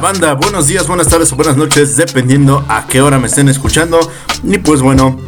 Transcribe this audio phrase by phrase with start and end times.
[0.00, 4.00] Banda, buenos días, buenas tardes o buenas noches, dependiendo a qué hora me estén escuchando.
[4.42, 5.18] Y pues bueno,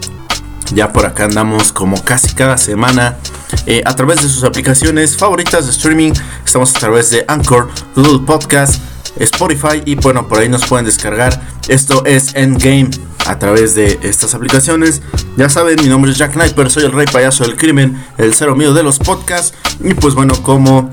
[0.74, 3.18] ya por acá andamos como casi cada semana
[3.66, 6.12] eh, a través de sus aplicaciones favoritas de streaming.
[6.44, 8.80] Estamos a través de Anchor, Google Podcast,
[9.16, 11.40] Spotify y bueno, por ahí nos pueden descargar.
[11.68, 12.90] Esto es Endgame
[13.26, 15.02] a través de estas aplicaciones.
[15.36, 18.56] Ya saben, mi nombre es Jack Sniper, soy el rey payaso del crimen, el cero
[18.56, 19.52] mío de los podcasts.
[19.82, 20.90] Y pues bueno, como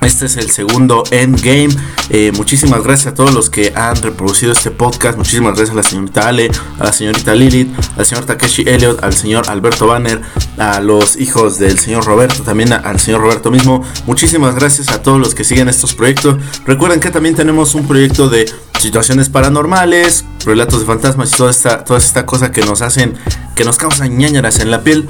[0.00, 1.68] este es el segundo Endgame.
[2.08, 5.16] Eh, muchísimas gracias a todos los que han reproducido este podcast.
[5.16, 9.12] Muchísimas gracias a la señorita Ale, a la señorita Lilith, al señor Takeshi Elliot, al
[9.12, 10.20] señor Alberto Banner,
[10.58, 13.84] a los hijos del señor Roberto, también al señor Roberto mismo.
[14.06, 16.36] Muchísimas gracias a todos los que siguen estos proyectos.
[16.66, 21.84] Recuerden que también tenemos un proyecto de situaciones paranormales, relatos de fantasmas y toda esta,
[21.84, 23.14] toda esta cosa que nos hacen,
[23.54, 25.08] que nos causan ñañaras en la piel.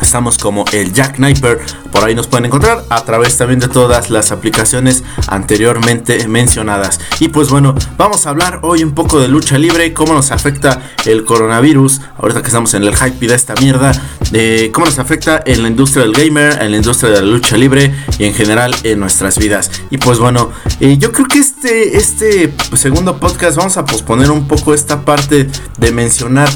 [0.00, 1.60] Estamos como el Jack Sniper.
[1.90, 7.00] Por ahí nos pueden encontrar a través también de todas las aplicaciones anteriormente mencionadas.
[7.18, 10.82] Y pues bueno, vamos a hablar hoy un poco de lucha libre, cómo nos afecta
[11.04, 13.92] el coronavirus, ahorita que estamos en el hype de esta mierda,
[14.30, 17.56] de cómo nos afecta en la industria del gamer, en la industria de la lucha
[17.56, 19.70] libre y en general en nuestras vidas.
[19.90, 24.46] Y pues bueno, eh, yo creo que este, este segundo podcast vamos a posponer un
[24.46, 26.48] poco esta parte de mencionar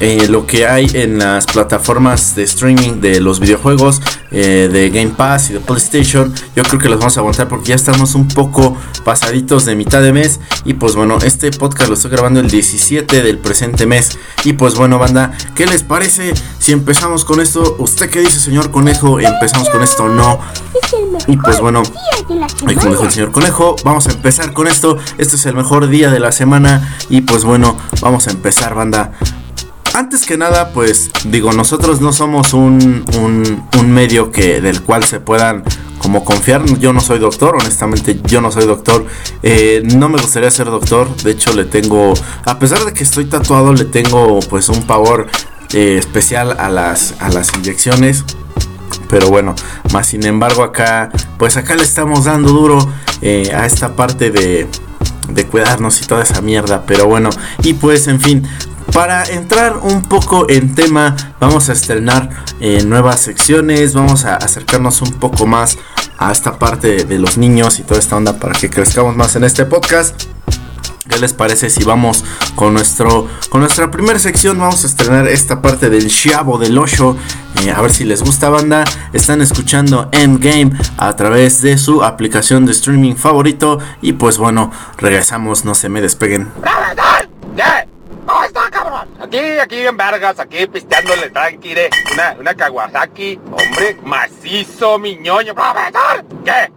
[0.00, 5.12] eh, lo que hay en las plataformas de streaming de los videojuegos eh, de Game
[5.16, 6.32] Pass y de PlayStation.
[6.56, 10.02] Yo creo que los vamos a aguantar porque ya estamos un poco pasaditos de mitad
[10.02, 10.40] de mes.
[10.64, 14.18] Y pues bueno, este podcast lo estoy grabando el 17 del presente mes.
[14.44, 17.76] Y pues bueno, banda, ¿qué les parece si empezamos con esto?
[17.78, 19.20] ¿Usted qué dice, señor Conejo?
[19.20, 20.40] ¿Empezamos con esto o no?
[21.26, 21.82] Y pues bueno,
[22.58, 24.98] como dijo el señor Conejo, vamos a empezar con esto.
[25.18, 26.96] Este es el mejor día de la semana.
[27.08, 29.12] Y pues bueno, vamos a empezar, banda.
[29.94, 35.20] Antes que nada, pues digo, nosotros no somos un, un, medio que, del cual se
[35.20, 35.64] puedan
[35.98, 36.64] como confiar.
[36.78, 39.04] Yo no soy doctor, honestamente yo no soy doctor.
[39.42, 41.14] Eh, no me gustaría ser doctor.
[41.16, 42.14] De hecho, le tengo,
[42.46, 45.26] a pesar de que estoy tatuado, le tengo pues un pavor
[45.74, 48.24] eh, especial a las, a las inyecciones.
[49.10, 49.54] Pero bueno,
[49.92, 52.78] más sin embargo acá, pues acá le estamos dando duro
[53.20, 54.66] eh, a esta parte de,
[55.28, 56.84] de cuidarnos y toda esa mierda.
[56.86, 57.28] Pero bueno,
[57.62, 58.48] y pues en fin,
[58.92, 62.28] para entrar un poco en tema, vamos a estrenar
[62.60, 65.78] eh, nuevas secciones, vamos a acercarnos un poco más
[66.18, 69.44] a esta parte de, los niños y toda esta onda para que crezcamos más en
[69.44, 70.24] este podcast.
[71.08, 74.58] ¿Qué les parece si vamos con nuestro con nuestra primera sección?
[74.58, 77.16] Vamos a estrenar esta parte del Chavo del 8.
[77.64, 78.84] Eh, a ver si les gusta banda.
[79.12, 83.78] Están escuchando Endgame a través de su aplicación de streaming favorito.
[84.00, 86.48] Y pues bueno, regresamos, no se me despeguen.
[88.32, 89.08] ¿Cómo está, cabrón?
[89.20, 91.90] Aquí, aquí en Vargas, aquí pisteándole tranquile.
[92.14, 93.38] Una, una Kawasaki.
[93.44, 95.54] Hombre, macizo, mi ñoño.
[95.54, 96.24] ¡Profesor!
[96.42, 96.72] ¿Qué?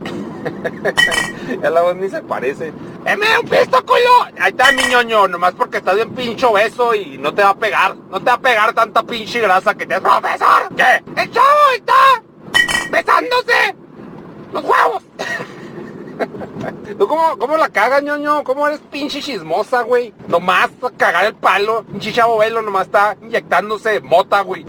[1.62, 2.74] ya la voz ni se parece.
[3.06, 4.26] ¡Eme un pisto, culo!
[4.38, 7.56] Ahí está mi ñoño, nomás porque estás bien pincho beso y no te va a
[7.58, 7.96] pegar.
[7.96, 10.02] No te va a pegar tanta pinche grasa que te...
[10.02, 10.76] ¡Profesor!
[10.76, 11.04] ¿Qué?
[11.16, 12.22] ¡El chavo está!
[12.92, 13.76] ¡Besándose!
[14.52, 15.04] ¡Los huevos!
[16.98, 18.44] ¿Tú cómo, cómo la cagas, ñoño?
[18.44, 20.14] ¿Cómo eres pinche chismosa, güey?
[20.28, 21.84] Nomás cagar el palo.
[21.84, 24.66] Pinche chavo velo nomás está inyectándose mota, güey.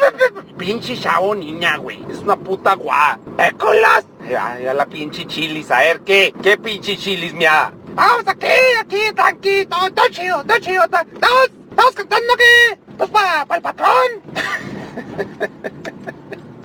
[0.58, 2.04] pinche chavo niña, güey.
[2.10, 3.18] Es una puta guá.
[3.38, 4.06] ¡Écolas!
[4.28, 5.70] Ya, ya la pinche chilis.
[5.70, 6.34] A ver, ¿qué?
[6.42, 7.72] ¿Qué pinche chilis, miada?
[7.94, 8.46] Vamos aquí,
[8.80, 9.66] aquí, tranqui.
[9.66, 10.84] Todo, todo chido, todo chido.
[10.84, 12.80] Estamos, estamos cantando aquí.
[12.96, 14.22] Pues para el patrón.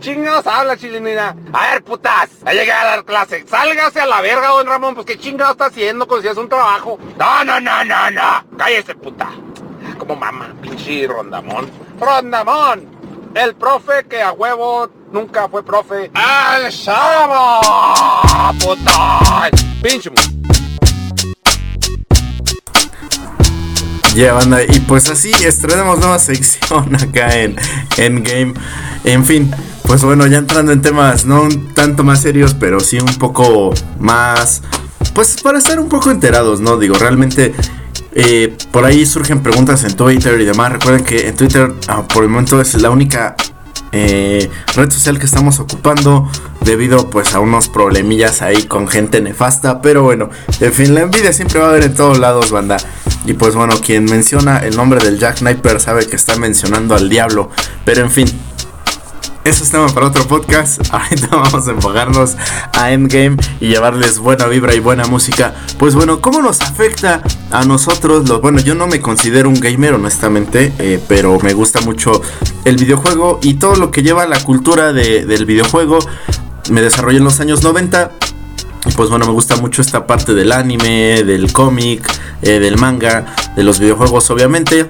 [0.01, 1.35] chingados habla, chilinina?
[1.53, 3.45] A ver, putas, ya llegué a dar clase.
[3.47, 6.49] Sálgase a la verga, don Ramón, pues qué chingados está haciendo como si es un
[6.49, 6.99] trabajo.
[7.17, 8.57] No, no, no, no, no.
[8.57, 9.29] Cállese, puta.
[9.97, 11.69] Como mamá, pinche Rondamón.
[11.99, 12.85] Rondamón,
[13.35, 16.11] el profe que a huevo nunca fue profe.
[16.13, 17.61] ¡El chavo!
[18.59, 19.49] ¡Puta!
[19.81, 20.11] Pinche.
[24.15, 27.55] Ya, banda, y pues así estrenamos nueva sección acá en
[27.97, 28.53] Endgame.
[29.03, 29.51] En fin,
[29.91, 34.61] pues bueno, ya entrando en temas no tanto más serios, pero sí un poco más,
[35.13, 36.77] pues para estar un poco enterados, ¿no?
[36.77, 37.53] Digo, realmente
[38.13, 40.71] eh, por ahí surgen preguntas en Twitter y demás.
[40.71, 43.35] Recuerden que en Twitter ah, por el momento es la única
[43.91, 46.25] eh, red social que estamos ocupando
[46.61, 49.81] debido pues a unos problemillas ahí con gente nefasta.
[49.81, 50.29] Pero bueno,
[50.61, 52.77] en fin, la envidia siempre va a haber en todos lados, banda.
[53.25, 57.09] Y pues bueno, quien menciona el nombre del Jack Sniper sabe que está mencionando al
[57.09, 57.49] diablo.
[57.83, 58.27] Pero en fin,
[59.43, 60.81] eso es tema para otro podcast.
[60.91, 62.35] Ahorita vamos a enfocarnos
[62.73, 65.55] a Endgame y llevarles buena vibra y buena música.
[65.79, 68.41] Pues bueno, ¿cómo nos afecta a nosotros?
[68.41, 72.21] bueno, yo no me considero un gamer, honestamente, eh, pero me gusta mucho
[72.65, 75.99] el videojuego y todo lo que lleva la cultura del videojuego.
[76.69, 78.11] Me desarrollé en los años 90
[78.95, 82.03] pues bueno, me gusta mucho esta parte del anime, del cómic,
[82.41, 84.89] eh, del manga, de los videojuegos obviamente.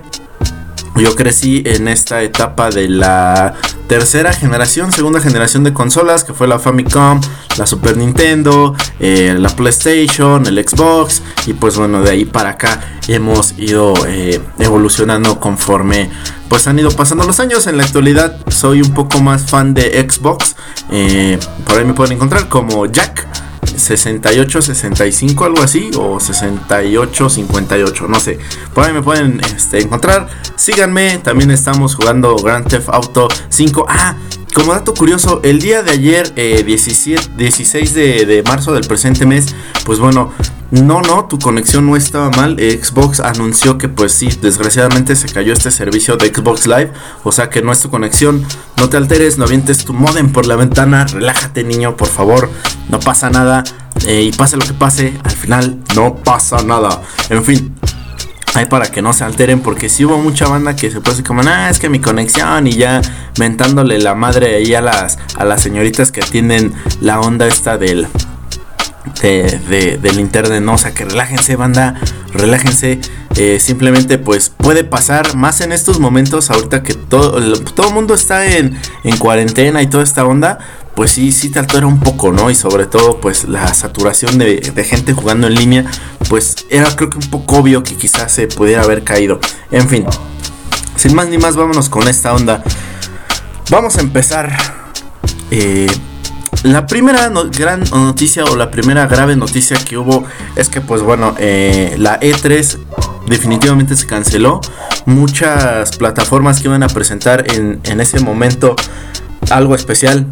[1.02, 3.56] Yo crecí en esta etapa de la
[3.88, 7.20] tercera generación, segunda generación de consolas, que fue la Famicom,
[7.58, 12.82] la Super Nintendo, eh, la PlayStation, el Xbox, y pues bueno, de ahí para acá
[13.08, 16.12] hemos ido eh, evolucionando conforme
[16.50, 17.66] pues han ido pasando los años.
[17.66, 20.56] En la actualidad soy un poco más fan de Xbox,
[20.92, 23.28] eh, por ahí me pueden encontrar como Jack.
[23.78, 28.40] 68, 65, algo así, o 68, 58, no sé.
[28.74, 30.28] Por ahí me pueden este, encontrar.
[30.56, 33.86] Síganme, también estamos jugando Grand Theft Auto 5.
[33.88, 34.16] Ah,
[34.54, 39.26] como dato curioso, el día de ayer, 17, eh, 16 de, de, marzo del presente
[39.26, 39.56] mes,
[39.86, 40.32] pues bueno,
[40.72, 42.58] no, no, tu conexión no estaba mal.
[42.58, 46.94] Xbox anunció que pues sí, desgraciadamente se cayó este servicio de Xbox Live.
[47.26, 48.46] O sea que no es tu conexión.
[48.78, 51.06] No te alteres, no avientes tu modem por la ventana.
[51.06, 52.50] Relájate niño, por favor.
[52.88, 53.66] No pasa nada.
[54.08, 57.02] Eh, y pase lo que pase, al final no pasa nada.
[57.30, 57.76] En fin,
[58.54, 61.42] Ahí para que no se alteren, porque si hubo mucha banda que se puede como,
[61.46, 63.02] ah, es que mi conexión y ya
[63.40, 68.08] mentándole la madre ahí a las, a las señoritas que atienden la onda esta del,
[69.22, 70.74] de, del internet, ¿no?
[70.74, 71.96] O sea, que relájense, banda,
[72.34, 73.00] relájense.
[73.38, 78.14] Eh, simplemente, pues puede pasar más en estos momentos, ahorita que todo, todo el mundo
[78.14, 80.60] está en, en cuarentena y toda esta onda.
[80.96, 82.50] Pues sí, sí te altera un poco, ¿no?
[82.52, 85.86] Y sobre todo, pues la saturación de, gente jugando en línea,
[86.30, 89.40] pues era creo que un poco obvio que quizás se pudiera haber caído.
[89.72, 90.06] En fin,
[90.96, 92.64] sin más ni más, vámonos con esta onda.
[93.70, 94.52] Vamos a empezar.
[95.50, 95.88] Eh,
[96.64, 100.24] la primera gran noticia o la primera grave noticia que hubo
[100.56, 102.78] es que pues bueno, eh, la E3
[103.28, 104.62] definitivamente se canceló.
[105.06, 108.76] Muchas plataformas que iban a presentar en, ese momento
[109.50, 110.28] algo especial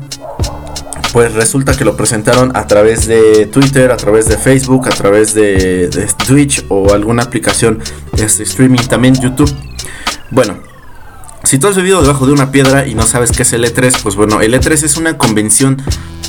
[1.11, 5.33] pues resulta que lo presentaron a través de Twitter, a través de Facebook, a través
[5.33, 5.89] de,
[6.27, 7.79] Twitch o alguna aplicación
[8.13, 9.53] de este streaming, también YouTube.
[10.29, 10.59] Bueno,
[11.43, 14.01] si tú has vivido debajo de una piedra y no sabes qué es el E3,
[14.03, 15.81] pues bueno, el E3 es una convención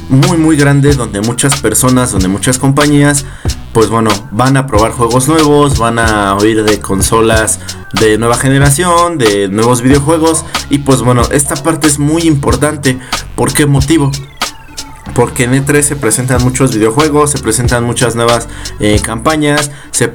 [0.09, 3.27] muy muy grande donde muchas personas, donde muchas compañías,
[3.73, 7.61] pues bueno, van a probar juegos nuevos, van a oír de consolas
[7.93, 12.99] de nueva generación, de nuevos videojuegos y pues bueno, esta parte es muy importante.
[13.37, 14.11] ¿Por qué motivo?
[15.15, 18.49] Porque en E3 se presentan muchos videojuegos, se presentan muchas nuevas
[18.79, 20.11] eh, campañas, se,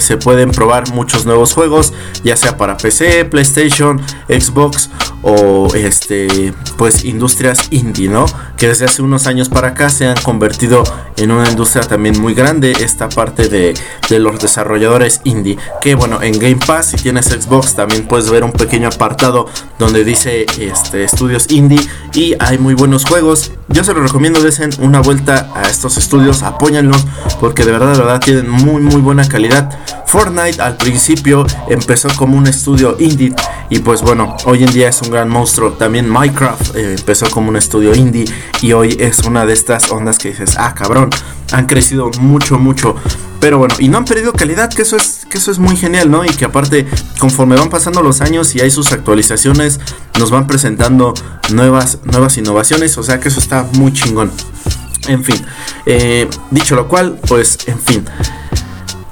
[0.00, 1.92] se, pueden probar muchos nuevos juegos,
[2.24, 4.90] ya sea para PC, PlayStation, Xbox
[5.22, 8.26] o este pues industrias indie, ¿no?
[8.58, 10.82] Que desde hace unos años para acá se han convertido
[11.16, 13.74] en una industria también muy grande esta parte de,
[14.10, 15.56] de los desarrolladores indie.
[15.80, 19.46] Que bueno, en Game Pass si tienes Xbox también puedes ver un pequeño apartado
[19.78, 21.80] donde dice este estudios indie
[22.14, 23.52] y hay muy buenos juegos.
[23.68, 27.06] Yo se los recomiendo desen una vuelta a estos estudios, apóyanlos
[27.38, 29.70] porque de verdad de verdad tienen muy muy buena calidad.
[30.06, 33.34] Fortnite al principio empezó como un estudio indie
[33.68, 35.72] y pues bueno, hoy en día es un gran monstruo.
[35.72, 38.24] También Minecraft eh, empezó como un estudio indie
[38.60, 41.10] y hoy es una de estas ondas que dices, ah cabrón,
[41.52, 42.96] han crecido mucho, mucho.
[43.40, 46.10] Pero bueno, y no han perdido calidad, que eso es, que eso es muy genial,
[46.10, 46.24] ¿no?
[46.24, 46.86] Y que aparte,
[47.18, 49.78] conforme van pasando los años y hay sus actualizaciones,
[50.18, 51.14] nos van presentando
[51.52, 52.98] nuevas, nuevas innovaciones.
[52.98, 54.32] O sea que eso está muy chingón.
[55.06, 55.36] En fin,
[55.86, 58.04] eh, dicho lo cual, pues en fin.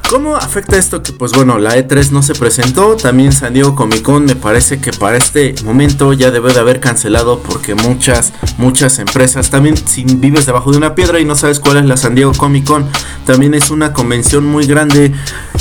[0.08, 2.96] ¿Cómo afecta esto que pues bueno, la E3 no se presentó?
[2.96, 6.78] También San Diego Comic Con me parece que para este momento ya debe de haber
[6.78, 11.58] cancelado porque muchas, muchas empresas, también si vives debajo de una piedra y no sabes
[11.58, 12.88] cuál es la San Diego Comic Con,
[13.24, 15.12] también es una convención muy grande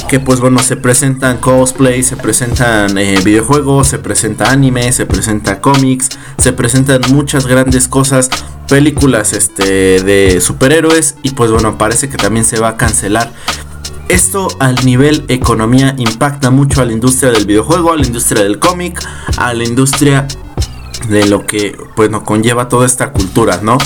[0.08, 5.60] que pues bueno, se presentan cosplay, se presentan eh, videojuegos, se presenta anime, se presenta
[5.60, 8.30] cómics, se presentan muchas grandes cosas
[8.68, 13.32] películas este de superhéroes y pues bueno parece que también se va a cancelar
[14.10, 18.60] esto al nivel economía impacta mucho a la industria del videojuego, a la industria del
[18.60, 19.02] cómic,
[19.38, 20.28] a la industria
[21.10, 23.78] de lo que pues conlleva toda esta cultura, ¿no?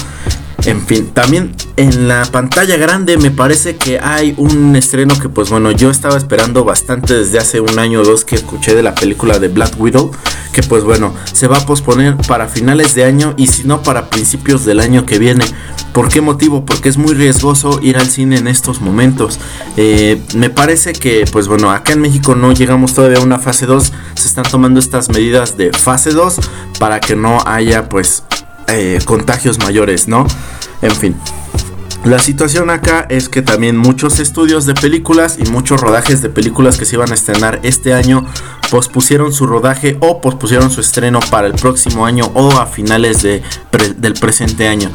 [0.65, 5.49] En fin, también en la pantalla grande me parece que hay un estreno que pues
[5.49, 8.93] bueno, yo estaba esperando bastante desde hace un año o dos que escuché de la
[8.93, 10.11] película de Black Widow,
[10.51, 14.09] que pues bueno, se va a posponer para finales de año y si no para
[14.09, 15.45] principios del año que viene.
[15.93, 16.65] ¿Por qué motivo?
[16.65, 19.39] Porque es muy riesgoso ir al cine en estos momentos.
[19.75, 23.65] Eh, me parece que, pues bueno, acá en México no llegamos todavía a una fase
[23.65, 23.91] 2.
[24.13, 26.39] Se están tomando estas medidas de fase 2
[26.79, 28.23] para que no haya, pues,
[28.77, 30.25] eh, contagios mayores, ¿no?
[30.81, 31.15] En fin.
[32.05, 36.77] La situación acá es que también muchos estudios de películas y muchos rodajes de películas
[36.77, 38.25] que se iban a estrenar este año
[38.71, 43.43] pospusieron su rodaje o pospusieron su estreno para el próximo año o a finales de
[43.97, 44.89] del presente año.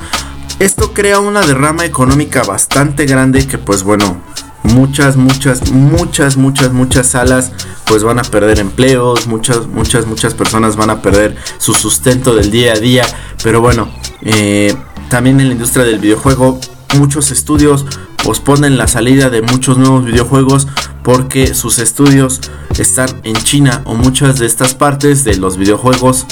[0.61, 4.23] Esto crea una derrama económica bastante grande que pues bueno,
[4.62, 7.52] muchas, muchas, muchas, muchas, muchas salas
[7.87, 12.50] pues van a perder empleos, muchas, muchas, muchas personas van a perder su sustento del
[12.50, 13.04] día a día,
[13.44, 13.90] pero bueno,
[14.22, 14.74] eh,
[15.10, 16.58] también en la industria del videojuego
[16.96, 17.84] muchos estudios
[18.24, 20.66] posponen la salida de muchos nuevos videojuegos
[21.02, 22.40] porque sus estudios
[22.78, 26.24] están en China o muchas de estas partes de los videojuegos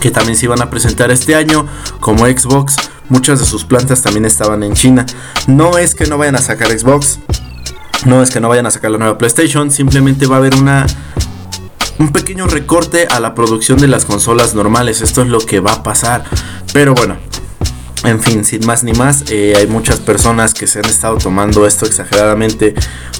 [0.00, 1.64] que también se iban a presentar este año
[2.00, 2.74] como Xbox
[3.08, 5.06] muchas de sus plantas también estaban en China.
[5.46, 7.20] No es que no vayan a sacar Xbox
[8.04, 10.86] no es que no vayan a sacar la nueva PlayStation, simplemente va a haber una
[11.98, 15.00] un pequeño recorte a la producción de las consolas normales.
[15.00, 16.24] Esto es lo que va a pasar.
[16.72, 17.16] Pero bueno,
[18.04, 21.66] en fin, sin más ni más, eh, hay muchas personas que se han estado tomando
[21.66, 22.74] esto exageradamente.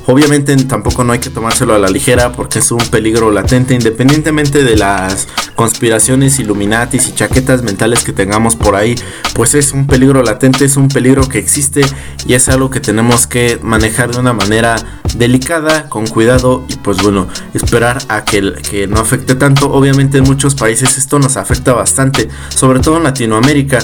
[0.06, 4.64] Obviamente tampoco no hay que tomárselo a la ligera porque es un peligro latente independientemente
[4.64, 8.96] de las conspiraciones, illuminatis y chaquetas mentales que tengamos por ahí.
[9.34, 11.82] Pues es un peligro latente, es un peligro que existe
[12.26, 14.74] y es algo que tenemos que manejar de una manera
[15.14, 19.72] delicada, con cuidado y pues bueno, esperar a que, que no afecte tanto.
[19.72, 23.78] Obviamente en muchos países esto nos afecta bastante, sobre todo en Latinoamérica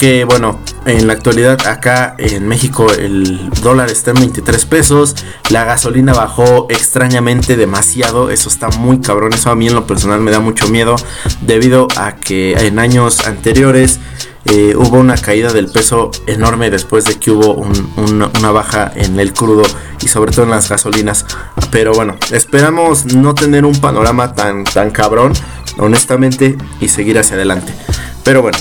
[0.00, 5.14] que bueno, en la actualidad acá en México el dólar está en 23 pesos,
[5.50, 10.22] la gasolina bajó extrañamente demasiado, eso está muy cabrón, eso a mí en lo personal
[10.22, 10.96] me da mucho miedo
[11.42, 14.00] debido a que en años anteriores
[14.46, 19.34] eh, hubo una caída del peso enorme después de que hubo una baja en el
[19.34, 19.64] crudo
[20.02, 21.26] y sobre todo en las gasolinas.
[21.70, 25.34] Pero bueno, esperamos no tener un panorama tan, tan cabrón,
[25.76, 27.74] honestamente, y seguir hacia adelante.
[28.24, 28.56] Pero bueno,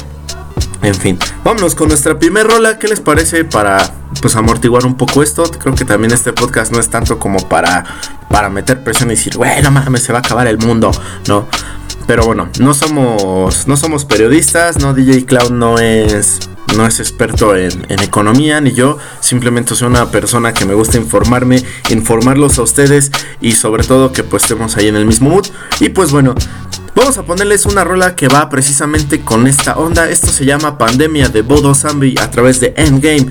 [0.81, 2.79] en fin, vámonos con nuestra primer rola.
[2.79, 5.43] ¿Qué les parece para pues amortiguar un poco esto?
[5.43, 7.83] Creo que también este podcast no es tanto como para,
[8.29, 10.91] para meter presión y decir, bueno, mames, se va a acabar el mundo,
[11.27, 11.47] ¿no?
[12.07, 14.93] Pero bueno, no somos, no somos periodistas, ¿no?
[14.93, 16.39] DJ Cloud no es,
[16.75, 18.97] no es experto en, en, economía, ni yo.
[19.19, 24.23] Simplemente soy una persona que me gusta informarme, informarlos a ustedes y sobre todo que
[24.23, 25.45] pues estemos ahí en el mismo mood.
[25.81, 26.33] Y pues bueno,
[26.95, 30.09] Vamos a ponerles una rola que va precisamente con esta onda.
[30.09, 33.27] Esto se llama Pandemia de Bodo Zombie a través de Endgame.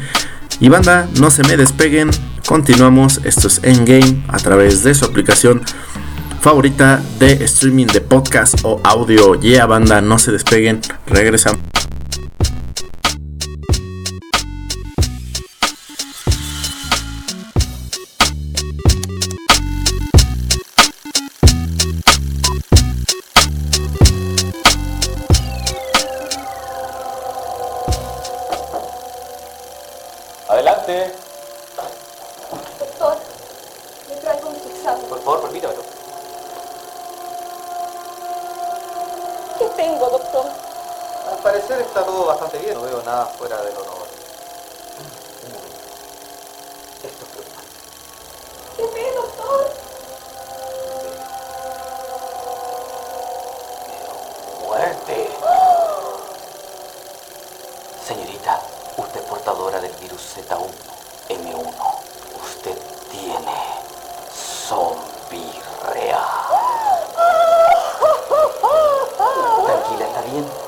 [0.61, 2.11] Y banda, no se me despeguen.
[2.47, 3.21] Continuamos.
[3.25, 5.62] Esto es Endgame a través de su aplicación
[6.41, 9.38] favorita de streaming de podcast o audio.
[9.41, 10.81] Yeah, banda, no se despeguen.
[11.07, 11.61] Regresamos.
[58.09, 58.59] Señorita,
[58.97, 61.75] usted es portadora del virus Z1M1.
[62.43, 62.79] Usted
[63.11, 63.53] tiene
[64.67, 66.19] zombirrea.
[69.67, 70.68] Tranquila, ¿está bien?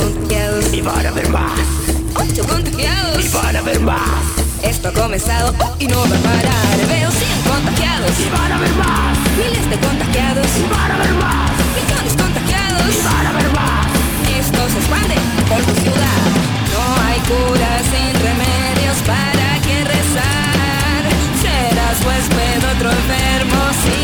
[0.00, 0.72] contagiados.
[0.72, 1.60] Y van a ver más.
[2.14, 3.24] Ocho contagiados.
[3.24, 4.22] Y van a ver más.
[4.62, 6.76] Esto ha comenzado y no va a parar.
[6.88, 8.12] Veo 100 contagiados.
[8.20, 9.18] Y van a ver más.
[9.36, 10.46] Miles de contagiados.
[10.58, 11.50] Y van a ver más.
[11.76, 12.94] Millones contagiados.
[12.94, 13.86] Y van a ver más.
[14.40, 15.16] Esto se expande
[15.48, 16.22] por tu ciudad.
[16.72, 21.00] No hay cura sin remedios para quien rezar.
[21.42, 23.99] Serás huésped otro enfermo.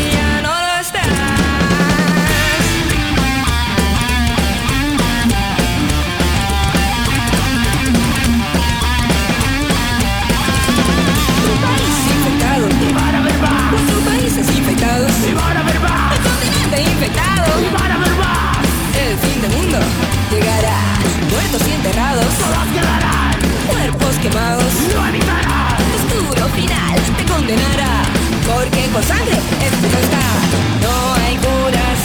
[15.27, 16.15] Y van a ver más.
[16.15, 17.61] El continente infectado.
[17.61, 18.57] Y a ver más.
[18.95, 19.77] El fin del mundo
[20.31, 20.79] llegará.
[21.29, 22.25] Muertos y enterrados.
[22.25, 23.35] Todos quedarán.
[23.67, 24.73] Cuerpos quemados.
[24.95, 25.77] No evitarán.
[26.09, 28.03] Tu oscuro final te condenará.
[28.47, 30.25] Porque con sangre esto está.
[30.81, 31.96] No hay cura.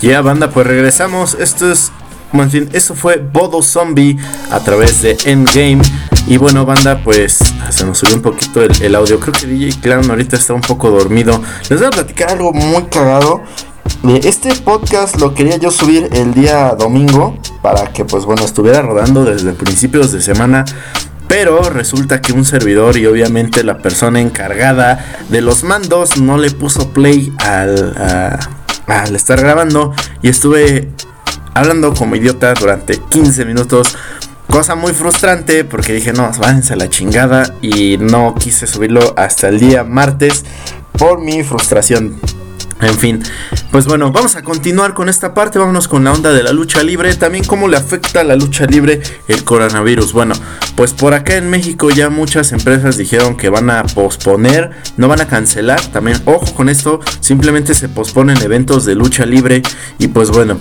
[0.00, 1.34] Ya banda, pues regresamos.
[1.34, 1.90] Esto es,
[2.32, 4.16] más eso fue Bodo Zombie
[4.50, 5.80] a través de Endgame.
[6.28, 7.38] Y bueno, banda, pues
[7.70, 9.18] se nos subió un poquito el, audio.
[9.18, 11.42] Creo que DJ Clown ahorita está un poco dormido.
[11.68, 13.42] Les voy a platicar algo muy cagado.
[14.22, 19.24] Este podcast lo quería yo subir el día domingo para que pues bueno estuviera rodando
[19.24, 20.64] desde principios de semana.
[21.26, 26.50] Pero resulta que un servidor y obviamente la persona encargada de los mandos no le
[26.50, 27.94] puso play al,
[28.88, 30.88] al estar grabando y estuve
[31.54, 33.96] hablando como idiota durante 15 minutos.
[34.48, 39.48] Cosa muy frustrante porque dije, no, váyanse a la chingada y no quise subirlo hasta
[39.48, 40.44] el día martes
[40.92, 42.18] por mi frustración.
[42.80, 43.20] En fin,
[43.72, 46.80] pues bueno, vamos a continuar con esta parte, vámonos con la onda de la lucha
[46.84, 50.12] libre, también cómo le afecta a la lucha libre el coronavirus.
[50.12, 50.34] Bueno,
[50.76, 55.20] pues por acá en México ya muchas empresas dijeron que van a posponer, no van
[55.20, 59.62] a cancelar, también ojo con esto, simplemente se posponen eventos de lucha libre
[59.98, 60.60] y pues bueno,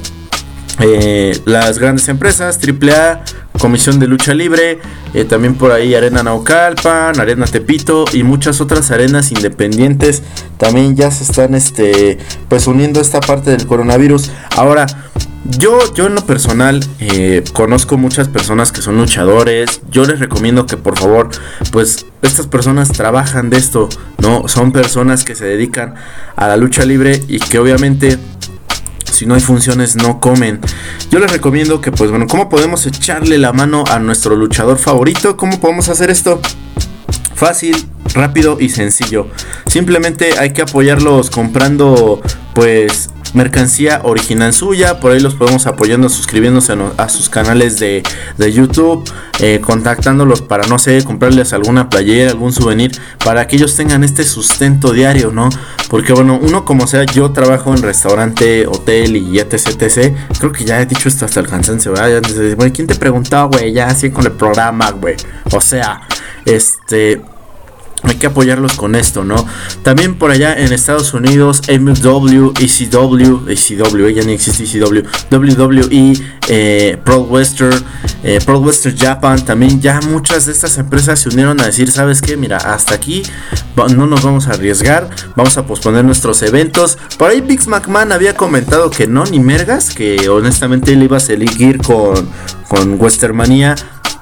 [0.79, 3.23] eh, las grandes empresas, AAA,
[3.59, 4.79] Comisión de Lucha Libre,
[5.13, 10.21] eh, también por ahí Arena Naucalpan, Arena Tepito y muchas otras arenas independientes
[10.57, 14.31] también ya se están este pues uniendo a esta parte del coronavirus.
[14.55, 14.85] Ahora,
[15.45, 19.81] yo, yo en lo personal eh, conozco muchas personas que son luchadores.
[19.89, 21.29] Yo les recomiendo que por favor,
[21.71, 23.87] pues estas personas trabajan de esto,
[24.19, 24.47] ¿no?
[24.47, 25.95] Son personas que se dedican
[26.35, 28.17] a la lucha libre y que obviamente
[29.17, 30.59] si no hay funciones no comen.
[31.09, 35.35] Yo les recomiendo que pues bueno, ¿cómo podemos echarle la mano a nuestro luchador favorito?
[35.35, 36.39] ¿Cómo podemos hacer esto?
[37.33, 37.75] Fácil,
[38.13, 39.27] rápido y sencillo.
[39.65, 42.21] Simplemente hay que apoyarlos comprando
[42.53, 44.99] pues mercancía original suya.
[44.99, 48.03] Por ahí los podemos apoyando suscribiéndose a, sus canales de,
[48.37, 49.09] de YouTube.
[49.39, 52.91] eh, contactándolos para no sé, comprarles alguna playera, algún souvenir.
[53.23, 55.49] Para que ellos tengan este sustento diario, ¿no?
[55.89, 60.15] Porque bueno, uno como sea, yo trabajo en restaurante, hotel y etc, etc.
[60.39, 62.21] Creo que ya he dicho esto hasta el cansancio, ¿verdad?
[62.21, 63.71] Ya güey, ¿quién te preguntó, güey?
[63.71, 65.15] Ya así con el programa, güey.
[65.51, 66.01] O sea,
[66.45, 67.21] este
[68.07, 69.45] hay que apoyarlos con esto, ¿no?
[69.83, 76.13] También por allá en Estados Unidos, MW, ECW, ECW, ya ni existe ECW, WWE,
[76.47, 77.83] eh, Pro Western,
[78.23, 82.21] eh, Pro Western Japan, también ya muchas de estas empresas se unieron a decir, ¿sabes
[82.21, 82.37] qué?
[82.37, 83.23] Mira, hasta aquí
[83.75, 86.97] no nos vamos a arriesgar, vamos a posponer nuestros eventos.
[87.17, 91.19] Por ahí Bix McMahon había comentado que no, ni mergas, que honestamente él iba a
[91.19, 92.29] seguir con,
[92.67, 93.75] con Westermania.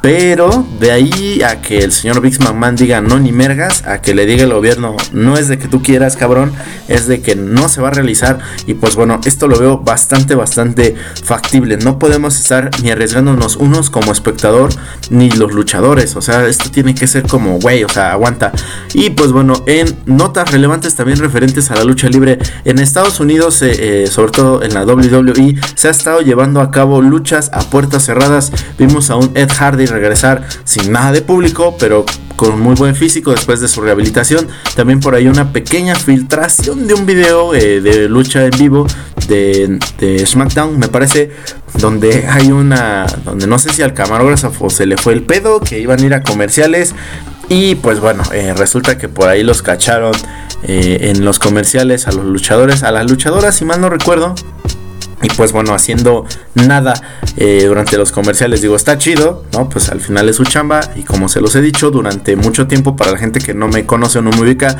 [0.06, 4.14] Pero de ahí a que el señor Bix McMahon diga no ni mergas, a que
[4.14, 6.52] le diga el gobierno no es de que tú quieras, cabrón,
[6.88, 8.38] es de que no se va a realizar.
[8.68, 11.78] Y pues bueno, esto lo veo bastante, bastante factible.
[11.78, 14.70] No podemos estar ni arriesgándonos unos como espectador,
[15.10, 16.16] ni los luchadores.
[16.16, 18.52] O sea, esto tiene que ser como, güey, o sea, aguanta.
[18.94, 23.60] Y pues bueno, en notas relevantes también referentes a la lucha libre, en Estados Unidos,
[23.64, 27.62] eh, eh, sobre todo en la WWE, se ha estado llevando a cabo luchas a
[27.62, 28.52] puertas cerradas.
[28.78, 32.06] Vimos a un Ed Hardy regresar sin nada de público, pero
[32.36, 34.48] con muy buen físico después de su rehabilitación.
[34.76, 38.86] También por ahí una pequeña filtración de un video eh, de lucha en vivo
[39.28, 41.32] de, SmackDown, me parece,
[41.80, 45.80] donde hay una, donde no sé si al camarógrafo se le fue el pedo, que
[45.80, 46.94] iban a ir a comerciales.
[47.48, 50.14] Y pues bueno, eh, resulta que por ahí los cacharon
[50.64, 54.34] eh, en los comerciales a los luchadores, a las luchadoras, si mal no recuerdo.
[55.22, 56.26] Y pues bueno, haciendo
[56.56, 56.94] nada
[57.38, 59.70] eh, durante los comerciales, digo, está chido, ¿no?
[59.70, 62.96] Pues al final es su chamba y como se los he dicho durante mucho tiempo,
[62.96, 64.76] para la gente que no me conoce o no me ubica,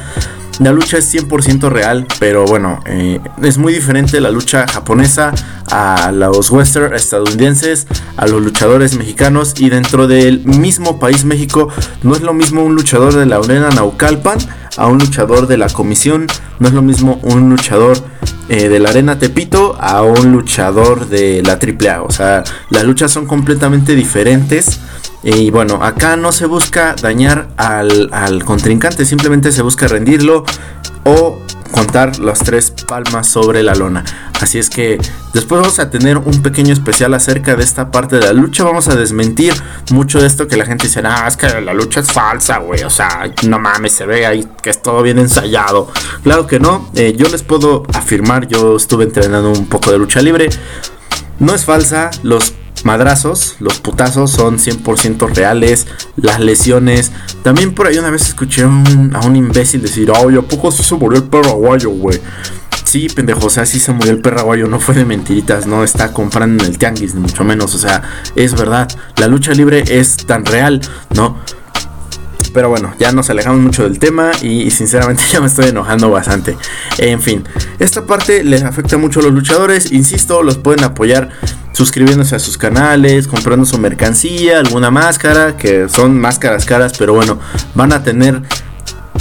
[0.60, 5.34] la lucha es 100% real, pero bueno, eh, es muy diferente la lucha japonesa
[5.70, 11.68] a los western estadounidenses, a los luchadores mexicanos y dentro del mismo país México
[12.04, 14.38] no es lo mismo un luchador de la arena Naucalpan
[14.78, 16.28] a un luchador de la comisión,
[16.60, 17.98] no es lo mismo un luchador
[18.50, 23.12] eh, de la arena Tepito a un luchador de la AAA, o sea, las luchas
[23.12, 24.80] son completamente diferentes.
[25.24, 30.46] Y bueno, acá no se busca dañar al, al contrincante, simplemente se busca rendirlo
[31.04, 31.40] o
[31.76, 34.04] contar las tres palmas sobre la lona.
[34.40, 34.98] Así es que
[35.34, 38.64] después vamos a tener un pequeño especial acerca de esta parte de la lucha.
[38.64, 39.54] Vamos a desmentir
[39.92, 42.84] mucho de esto que la gente dice, ah, es que la lucha es falsa, güey.
[42.84, 45.92] O sea, no mames, se ve ahí que es todo bien ensayado.
[46.24, 50.22] Claro que no, eh, yo les puedo afirmar, yo estuve entrenando un poco de lucha
[50.22, 50.50] libre.
[51.40, 52.54] No es falsa, los
[52.86, 57.12] madrazos, los putazos son 100% reales, las lesiones.
[57.44, 61.20] También por ahí una vez escuché a un imbécil decir, oye, ¿a poco se murió
[61.20, 62.22] el perro aguayo, güey?
[62.84, 65.84] Sí, pendejo, o sea, sí se murió el perro aguayo, no fue de mentiritas, no
[65.84, 68.04] está comprando en el tianguis, ni mucho menos, o sea,
[68.36, 70.80] es verdad, la lucha libre es tan real,
[71.16, 71.38] ¿no?
[72.56, 76.58] Pero bueno, ya nos alejamos mucho del tema y, sinceramente ya me estoy enojando bastante.
[76.98, 77.44] En fin,
[77.80, 79.92] esta parte les afecta mucho a los luchadores.
[79.92, 81.30] Insisto, los pueden apoyar
[81.74, 87.38] suscribiéndose a sus canales, comprando su mercancía, alguna máscara, que son máscaras caras, pero bueno,
[87.74, 88.42] van a tener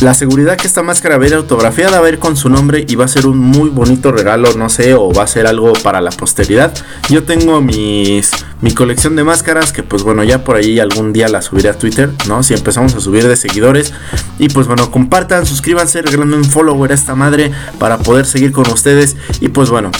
[0.00, 2.84] la seguridad que esta máscara va a ir autografiada, va a ir con su nombre
[2.88, 5.72] y va a ser un muy bonito regalo, no sé, o va a ser algo
[5.82, 6.72] para la posteridad.
[7.08, 11.28] Yo tengo mis mi colección de máscaras que pues bueno, ya por ahí algún día
[11.28, 12.42] la subiré a Twitter, ¿no?
[12.42, 13.92] Si empezamos a subir de seguidores
[14.38, 18.68] y pues bueno, compartan, suscríbanse, regálame un follower a esta madre para poder seguir con
[18.70, 19.90] ustedes y pues bueno,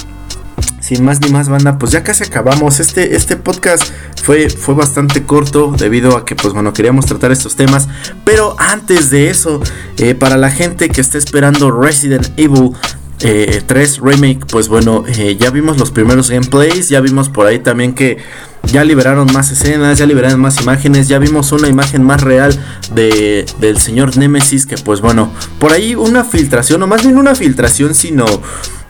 [0.85, 2.79] sin más ni más banda, pues ya casi acabamos.
[2.79, 3.85] Este, este podcast
[4.23, 7.88] fue, fue bastante corto debido a que, pues bueno, queríamos tratar estos temas.
[8.23, 9.62] Pero antes de eso,
[9.97, 12.73] eh, para la gente que está esperando Resident Evil
[13.18, 17.59] 3 eh, Remake, pues bueno, eh, ya vimos los primeros gameplays, ya vimos por ahí
[17.59, 18.18] también que
[18.64, 22.59] ya liberaron más escenas, ya liberaron más imágenes, ya vimos una imagen más real
[22.94, 27.35] de, del señor Nemesis, que pues bueno, por ahí una filtración, o más bien una
[27.35, 28.27] filtración, sino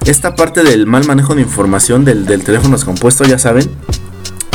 [0.07, 3.71] esta parte del mal manejo de información del, del teléfono descompuesto, ya saben.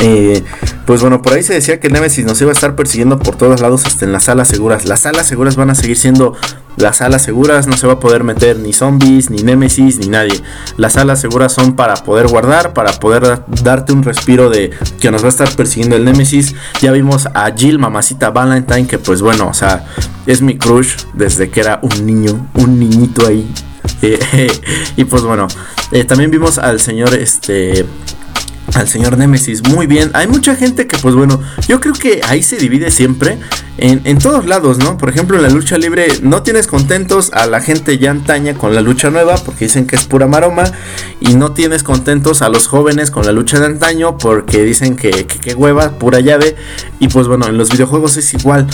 [0.01, 0.43] Eh,
[0.85, 3.61] pues bueno, por ahí se decía que Nemesis nos iba a estar persiguiendo por todos
[3.61, 4.85] lados hasta en las salas seguras.
[4.85, 6.35] Las salas seguras van a seguir siendo
[6.77, 10.41] las salas seguras, no se va a poder meter ni zombies, ni Nemesis, ni nadie.
[10.77, 15.21] Las salas seguras son para poder guardar, para poder darte un respiro de que nos
[15.21, 16.55] va a estar persiguiendo el Nemesis.
[16.81, 19.85] Ya vimos a Jill, mamacita Valentine, que pues bueno, o sea,
[20.25, 23.51] es mi crush desde que era un niño, un niñito ahí
[24.95, 25.47] y pues bueno,
[25.91, 27.85] eh, también vimos al señor este
[28.75, 30.11] al señor Nemesis muy bien.
[30.13, 33.37] Hay mucha gente que, pues bueno, yo creo que ahí se divide siempre
[33.77, 34.97] en, en, todos lados, ¿no?
[34.97, 38.75] Por ejemplo, en la lucha libre no tienes contentos a la gente ya antaña con
[38.75, 40.65] la lucha nueva porque dicen que es pura maroma.
[41.19, 45.25] Y no tienes contentos a los jóvenes con la lucha de antaño porque dicen que,
[45.25, 46.55] que, hueva, pura llave.
[46.99, 48.67] Y pues bueno, en los videojuegos es igual.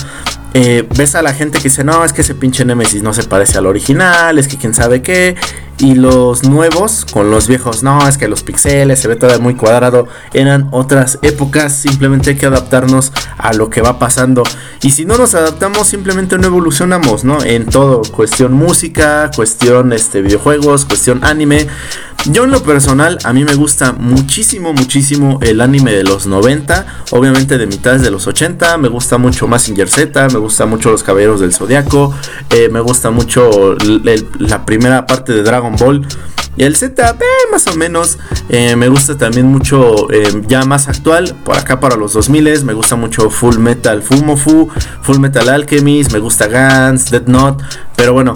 [0.54, 3.24] Eh, ves a la gente que dice, no, es que ese pinche Nemesis no se
[3.24, 5.36] parece al original, es que quién sabe qué.
[5.78, 9.54] Y los nuevos con los viejos, no, es que los pixeles se ve todo muy
[9.54, 10.08] cuadrado.
[10.32, 14.42] Eran otras épocas, simplemente hay que adaptarnos a lo que va pasando.
[14.82, 17.42] Y si no nos adaptamos, simplemente no evolucionamos, ¿no?
[17.42, 21.66] En todo, cuestión música, cuestión este, videojuegos, cuestión anime.
[22.24, 27.04] Yo en lo personal, a mí me gusta muchísimo, muchísimo el anime de los 90,
[27.12, 31.04] obviamente de mitades de los 80, me gusta mucho Massinger Z, me gusta mucho Los
[31.04, 32.12] Caballeros del Zodiaco,
[32.50, 33.76] eh, me gusta mucho
[34.40, 35.65] la primera parte de Dragon
[36.56, 38.18] Y el Z, eh, más o menos.
[38.48, 40.08] Eh, me gusta también mucho,
[40.46, 44.68] ya más actual, por acá para los 2000 me gusta mucho Full Metal Fumofu,
[45.02, 47.64] Full Metal Alchemist, me gusta Gans, Dead Note.
[47.94, 48.32] Pero bueno,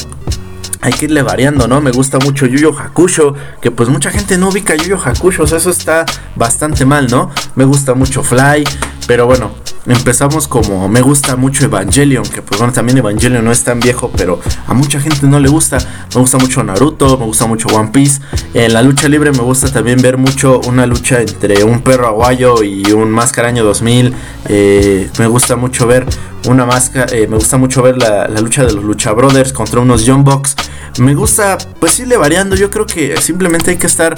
[0.83, 1.81] hay que irle variando, ¿no?
[1.81, 5.59] Me gusta mucho Yuyo Hakusho, que pues mucha gente no ubica Yuyo Hakusho, o sea,
[5.59, 7.31] eso está bastante mal, ¿no?
[7.55, 8.65] Me gusta mucho Fly,
[9.07, 9.53] pero bueno,
[9.87, 14.11] empezamos como me gusta mucho Evangelion, que pues bueno, también Evangelion no es tan viejo,
[14.17, 15.79] pero a mucha gente no le gusta.
[16.15, 18.21] Me gusta mucho Naruto, me gusta mucho One Piece.
[18.55, 22.63] En la lucha libre me gusta también ver mucho una lucha entre un perro aguayo
[22.63, 24.15] y un máscara año 2000.
[24.49, 26.07] Eh, me gusta mucho ver
[26.49, 29.81] una máscara, eh, me gusta mucho ver la, la, lucha de los Lucha Brothers contra
[29.81, 30.57] unos Young Bucks.
[30.99, 34.15] Me gusta pues irle variando, yo creo que simplemente hay que estar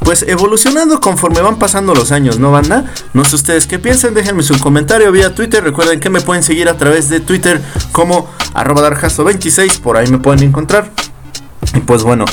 [0.00, 2.92] pues evolucionando conforme van pasando los años, ¿no, banda?
[3.14, 5.62] No sé ustedes qué piensan, déjenme su comentario vía Twitter.
[5.62, 7.60] Recuerden que me pueden seguir a través de Twitter
[7.92, 10.90] como arroba darjazo26, por ahí me pueden encontrar.
[11.74, 12.24] Y pues bueno,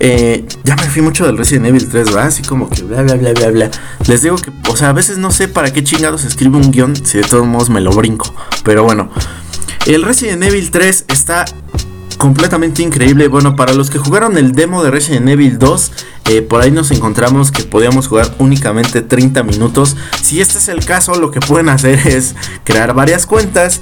[0.00, 2.26] eh, ya me fui mucho del Resident Evil 3, ¿verdad?
[2.26, 3.70] Así como que bla, bla, bla, bla, bla.
[4.06, 6.94] Les digo que, o sea, a veces no sé para qué chingados escribe un guion
[6.96, 8.34] si de todos modos me lo brinco.
[8.64, 9.10] Pero bueno,
[9.86, 11.44] el Resident Evil 3 está
[12.22, 13.26] completamente increíble.
[13.26, 15.92] Bueno, para los que jugaron el demo de Resident Evil 2,
[16.26, 19.96] eh, por ahí nos encontramos que podíamos jugar únicamente 30 minutos.
[20.22, 23.80] Si este es el caso, lo que pueden hacer es crear varias cuentas.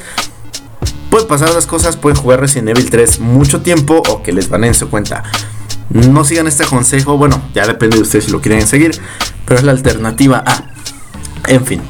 [1.10, 4.64] Pueden pasar las cosas, pueden jugar Resident Evil 3 mucho tiempo o que les van
[4.64, 5.22] en su cuenta.
[5.90, 8.98] No sigan este consejo, bueno, ya depende de ustedes si lo quieren seguir,
[9.44, 10.64] pero es la alternativa A.
[11.46, 11.82] En fin.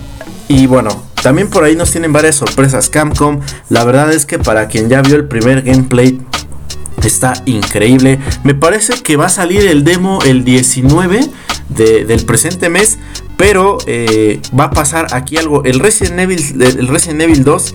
[0.48, 3.40] Y bueno, también por ahí nos tienen varias sorpresas Camcom.
[3.68, 6.20] La verdad es que para quien ya vio el primer gameplay
[7.04, 8.18] está increíble.
[8.44, 11.20] Me parece que va a salir el demo el 19
[11.68, 12.98] del presente mes.
[13.36, 15.64] Pero eh, va a pasar aquí algo.
[15.64, 17.74] El Resident Evil, el Resident Evil 2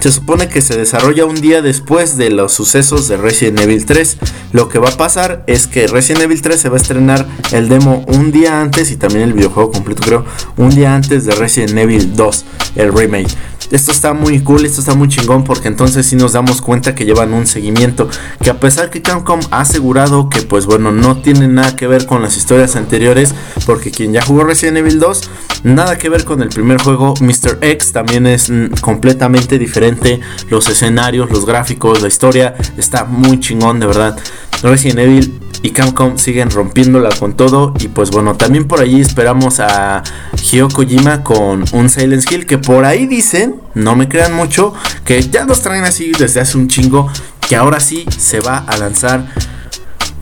[0.00, 4.18] se supone que se desarrolla un día después de los sucesos de Resident Evil 3.
[4.52, 7.68] Lo que va a pasar es que Resident Evil 3 se va a estrenar el
[7.68, 10.24] demo un día antes y también el videojuego completo creo
[10.56, 12.44] un día antes de Resident Evil 2,
[12.76, 13.34] el remake.
[13.70, 17.04] Esto está muy cool, esto está muy chingón porque entonces sí nos damos cuenta que
[17.04, 18.08] llevan un seguimiento.
[18.40, 22.06] Que a pesar que Capcom ha asegurado que pues bueno no tiene nada que ver
[22.06, 23.34] con las historias anteriores.
[23.64, 25.30] Porque quien ya jugó Resident Evil 2,
[25.64, 27.14] nada que ver con el primer juego.
[27.20, 27.58] Mr.
[27.60, 30.20] X también es mm, completamente diferente.
[30.48, 34.16] Los escenarios, los gráficos, la historia está muy chingón de verdad.
[34.62, 37.74] Resident Evil y Capcom siguen rompiéndola con todo.
[37.80, 40.02] Y pues bueno, también por allí esperamos a
[40.50, 44.72] Hideo Kojima con un Silent Hill que por ahí dicen, no me crean mucho,
[45.04, 47.10] que ya los traen así desde hace un chingo,
[47.48, 49.26] que ahora sí se va a lanzar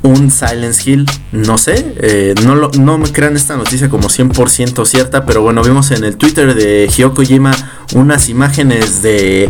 [0.02, 5.24] un Silent Hill, no sé, eh, no, no me crean esta noticia como 100% cierta,
[5.24, 7.52] pero bueno, vimos en el Twitter de Hideo Kojima
[7.94, 9.48] unas imágenes de,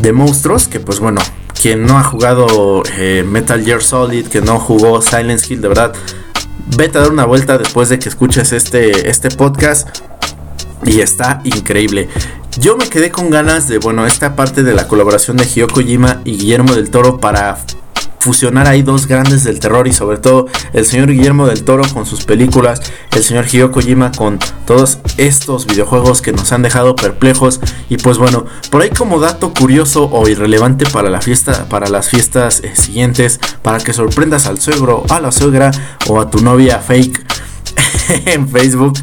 [0.00, 1.20] de monstruos que pues bueno,
[1.60, 5.94] quien no ha jugado eh, Metal Gear Solid, que no jugó Silent Hill, de verdad,
[6.76, 9.88] vete a dar una vuelta después de que escuches este, este podcast.
[10.84, 12.08] Y está increíble.
[12.58, 16.20] Yo me quedé con ganas de, bueno, esta parte de la colaboración de Hideo Kojima
[16.24, 17.56] y Guillermo del Toro para
[18.24, 22.06] fusionar ahí dos grandes del terror y sobre todo el señor Guillermo del Toro con
[22.06, 22.80] sus películas,
[23.12, 27.60] el señor Hideo Kojima con todos estos videojuegos que nos han dejado perplejos.
[27.90, 32.08] Y pues bueno, por ahí como dato curioso o irrelevante para la fiesta, para las
[32.08, 35.70] fiestas eh, siguientes, para que sorprendas al suegro, a la suegra
[36.08, 37.26] o a tu novia fake
[38.24, 38.94] en Facebook,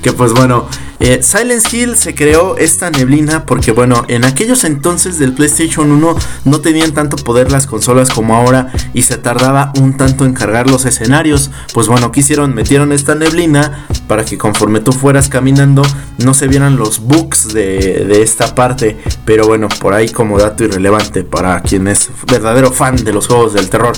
[0.00, 0.66] que pues bueno,
[1.04, 6.16] eh, Silent Hill se creó esta neblina porque bueno, en aquellos entonces del PlayStation 1
[6.44, 10.70] no tenían tanto poder las consolas como ahora y se tardaba un tanto en cargar
[10.70, 11.50] los escenarios.
[11.74, 15.82] Pues bueno, quisieron, metieron esta neblina para que conforme tú fueras caminando
[16.18, 18.96] no se vieran los bugs de, de esta parte.
[19.24, 23.54] Pero bueno, por ahí como dato irrelevante para quien es verdadero fan de los juegos
[23.54, 23.94] del terror.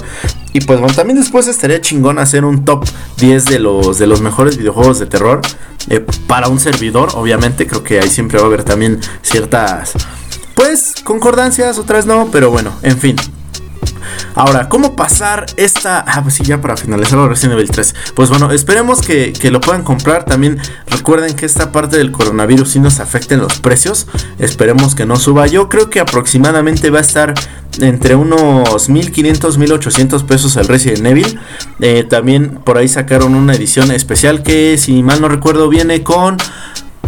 [0.55, 2.87] Y pues bueno, también después estaría chingón hacer un top
[3.19, 5.43] 10 de los, de los mejores videojuegos de terror.
[5.91, 9.93] Eh, para un servidor, obviamente, creo que ahí siempre va a haber también ciertas,
[10.55, 13.17] pues, concordancias, otras no, pero bueno, en fin.
[14.35, 16.05] Ahora, ¿cómo pasar esta...
[16.07, 17.95] Ah, pues sí, ya para finalizar la Resident Evil 3.
[18.15, 20.25] Pues bueno, esperemos que, lo puedan comprar.
[20.25, 24.07] También recuerden que esta parte del coronavirus sí nos afecta en los precios.
[24.39, 25.47] Esperemos que no suba.
[25.47, 27.35] Yo creo que aproximadamente va a estar
[27.81, 31.39] entre unos 1500, 1800 pesos el Resident Evil.
[31.81, 36.39] Eh, también por ahí sacaron una edición especial que, si mal no recuerdo, viene con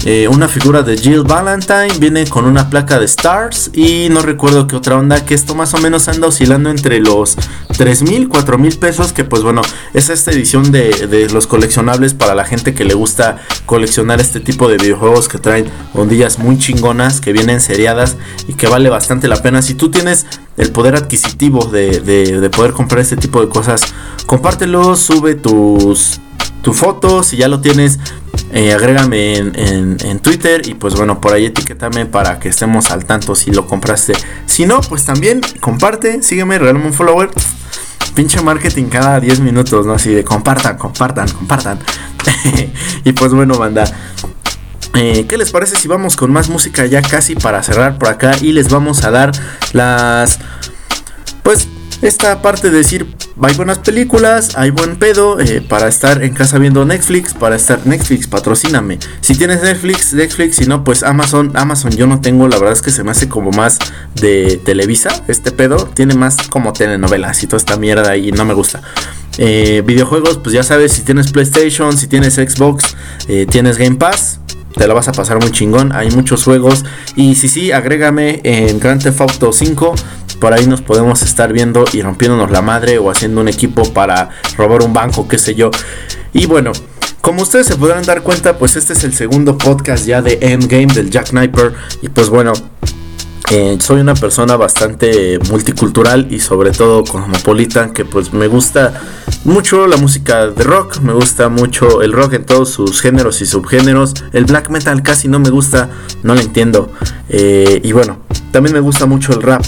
[0.04, 4.66] eh, una figura de Jill Valentine, viene con una placa de Stars y no recuerdo
[4.66, 7.36] qué otra onda, que esto más o menos anda oscilando entre los
[7.76, 9.62] 3 mil, 4 mil pesos, que pues bueno,
[9.94, 14.68] es esta edición de, los coleccionables para la gente que le gusta coleccionar este tipo
[14.68, 19.42] de videojuegos que traen ondillas muy chingonas, que vienen seriadas y que vale bastante la
[19.42, 19.62] pena.
[19.62, 23.82] Si tú tienes el poder adquisitivo de, de poder comprar este tipo de cosas,
[24.26, 26.20] compártelo, sube tus
[26.66, 28.00] tu foto, si ya lo tienes,
[28.52, 33.36] eh, agrégame en, Twitter y pues bueno, por ahí etiquétame para que estemos al tanto
[33.36, 34.14] si lo compraste.
[34.46, 37.30] Si no, pues también comparte, sígueme, regálame un follower.
[38.16, 39.92] Pinche marketing cada 10 minutos, ¿no?
[39.92, 41.78] Así de compartan, compartan, compartan.
[43.04, 43.84] y pues bueno, banda.
[44.94, 48.32] Eh, ¿Qué les parece si vamos con más música ya casi para cerrar por acá?
[48.40, 49.30] Y les vamos a dar
[49.72, 50.40] las...
[51.44, 51.68] Pues
[52.02, 53.06] esta parte de decir
[53.42, 57.86] hay buenas películas, hay buen pedo eh, para estar en casa viendo Netflix, para estar
[57.86, 58.98] Netflix, patrocíname.
[59.20, 62.82] Si tienes Netflix, Netflix, si no, pues Amazon, Amazon yo no tengo, la verdad es
[62.82, 63.78] que se me hace como más
[64.14, 68.54] de Televisa, este pedo, tiene más como telenovelas y toda esta mierda y no me
[68.54, 68.80] gusta.
[69.38, 72.96] Eh, videojuegos, pues ya sabes, si tienes PlayStation, si tienes Xbox,
[73.28, 74.40] eh, tienes Game Pass,
[74.74, 75.92] te la vas a pasar muy chingón.
[75.92, 76.84] Hay muchos juegos.
[77.16, 79.94] Y si sí, agrégame en Grand Theft Auto 5
[80.40, 84.30] por ahí nos podemos estar viendo y rompiéndonos la madre o haciendo un equipo para
[84.56, 85.70] robar un banco, qué sé yo.
[86.32, 86.72] Y bueno,
[87.20, 90.86] como ustedes se podrán dar cuenta, pues este es el segundo podcast ya de Endgame
[90.86, 91.74] del Jack Sniper.
[92.02, 92.52] Y pues bueno,
[93.50, 99.00] eh, soy una persona bastante multicultural y sobre todo cosmopolita que pues me gusta
[99.44, 103.46] mucho la música de rock, me gusta mucho el rock en todos sus géneros y
[103.46, 105.90] subgéneros, el black metal casi no me gusta,
[106.24, 106.92] no lo entiendo
[107.28, 108.18] eh, y bueno,
[108.50, 109.62] también me gusta mucho el rap.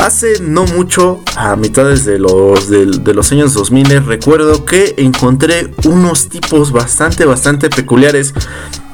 [0.00, 6.30] Hace no mucho, a mitades de los, de, los años 2000, recuerdo que encontré unos
[6.30, 8.32] tipos bastante, bastante peculiares.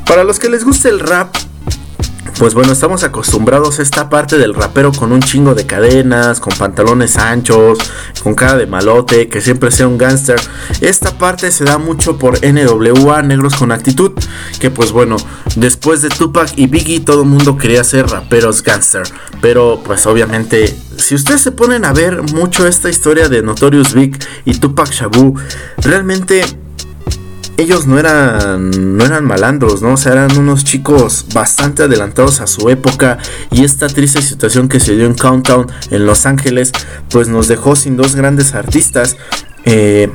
[0.04, 1.32] Para los que les guste el rap,
[2.38, 6.52] pues bueno, estamos acostumbrados a esta parte del rapero con un chingo de cadenas, con
[6.56, 7.78] pantalones anchos,
[8.22, 10.40] con cara de malote, que siempre sea un gángster.
[10.80, 14.12] Esta parte se da mucho por NWA, Negros con Actitud,
[14.60, 15.16] que pues bueno,
[15.56, 19.04] después de Tupac y Biggie todo el mundo quería ser raperos gángster.
[19.40, 24.18] Pero pues obviamente, si ustedes se ponen a ver mucho esta historia de Notorious Big
[24.44, 25.38] y Tupac Shabu,
[25.78, 26.44] realmente
[27.56, 29.94] ellos no eran, no eran malandros, ¿no?
[29.94, 33.18] O sea, eran unos chicos bastante adelantados a su época
[33.50, 36.72] y esta triste situación que se dio en Countdown en Los Ángeles,
[37.10, 39.16] pues nos dejó sin dos grandes artistas.
[39.64, 40.10] Eh,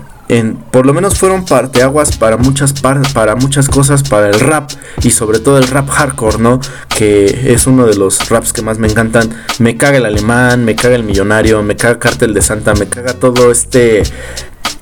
[0.71, 4.69] por lo menos fueron parteaguas para muchas, para muchas cosas, para el rap
[5.03, 6.61] y sobre todo el rap hardcore, ¿no?
[6.87, 9.29] Que es uno de los raps que más me encantan.
[9.59, 13.13] Me caga el alemán, me caga el millonario, me caga Cartel de Santa, me caga
[13.13, 14.03] todo este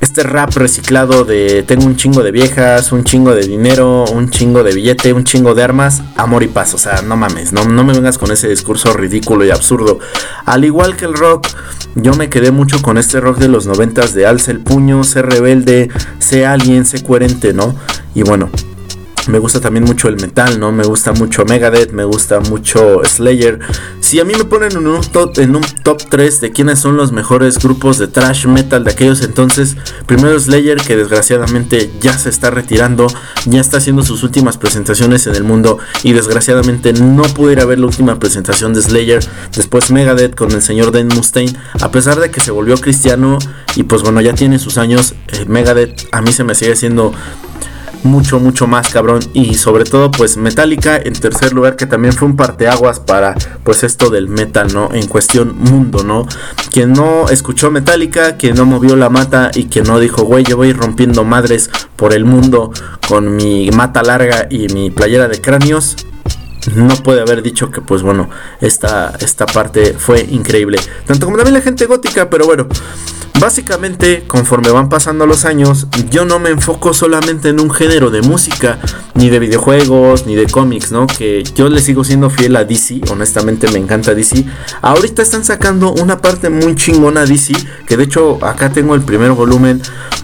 [0.01, 4.63] este rap reciclado de tengo un chingo de viejas, un chingo de dinero, un chingo
[4.63, 6.73] de billete, un chingo de armas, amor y paz.
[6.73, 9.99] O sea, no mames, no, no me vengas con ese discurso ridículo y absurdo.
[10.45, 11.47] Al igual que el rock,
[11.95, 15.21] yo me quedé mucho con este rock de los noventas de alza el puño, sé
[15.21, 17.75] rebelde, sé alguien, sé coherente, ¿no?
[18.15, 18.49] Y bueno,
[19.27, 20.71] me gusta también mucho el metal, ¿no?
[20.71, 23.59] Me gusta mucho Megadeth, me gusta mucho Slayer.
[23.99, 26.97] Si a mí me ponen en un top, en un top 3 de quiénes son
[26.97, 32.29] los mejores grupos de thrash metal de aquellos entonces, primero Slayer, que desgraciadamente ya se
[32.29, 33.07] está retirando,
[33.45, 37.65] ya está haciendo sus últimas presentaciones en el mundo y desgraciadamente no pude ir a
[37.65, 39.23] ver la última presentación de Slayer.
[39.55, 43.37] Después Megadeth con el señor Dan Mustaine, a pesar de que se volvió cristiano
[43.75, 47.13] y pues bueno, ya tiene sus años, eh, Megadeth a mí se me sigue siendo
[48.03, 49.19] mucho, mucho más cabrón.
[49.33, 53.83] Y sobre todo, pues Metallica en tercer lugar, que también fue un parteaguas para pues
[53.83, 54.89] esto del metal, ¿no?
[54.93, 56.25] En cuestión mundo, ¿no?
[56.71, 60.57] Quien no escuchó Metallica, quien no movió la mata y quien no dijo, güey, yo
[60.57, 62.71] voy rompiendo madres por el mundo
[63.07, 65.95] con mi mata larga y mi playera de cráneos,
[66.75, 68.29] no puede haber dicho que pues bueno,
[68.61, 70.77] esta, esta parte fue increíble.
[71.05, 72.67] Tanto como también la gente gótica, pero bueno.
[73.39, 78.21] Básicamente, conforme van pasando los años, yo no me enfoco solamente en un género de
[78.21, 78.79] música,
[79.13, 81.07] ni de videojuegos, ni de cómics, ¿no?
[81.07, 84.43] Que yo le sigo siendo fiel a DC, honestamente me encanta DC.
[84.81, 87.53] Ahorita están sacando una parte muy chingona DC,
[87.87, 89.81] que de hecho acá tengo el primer volumen.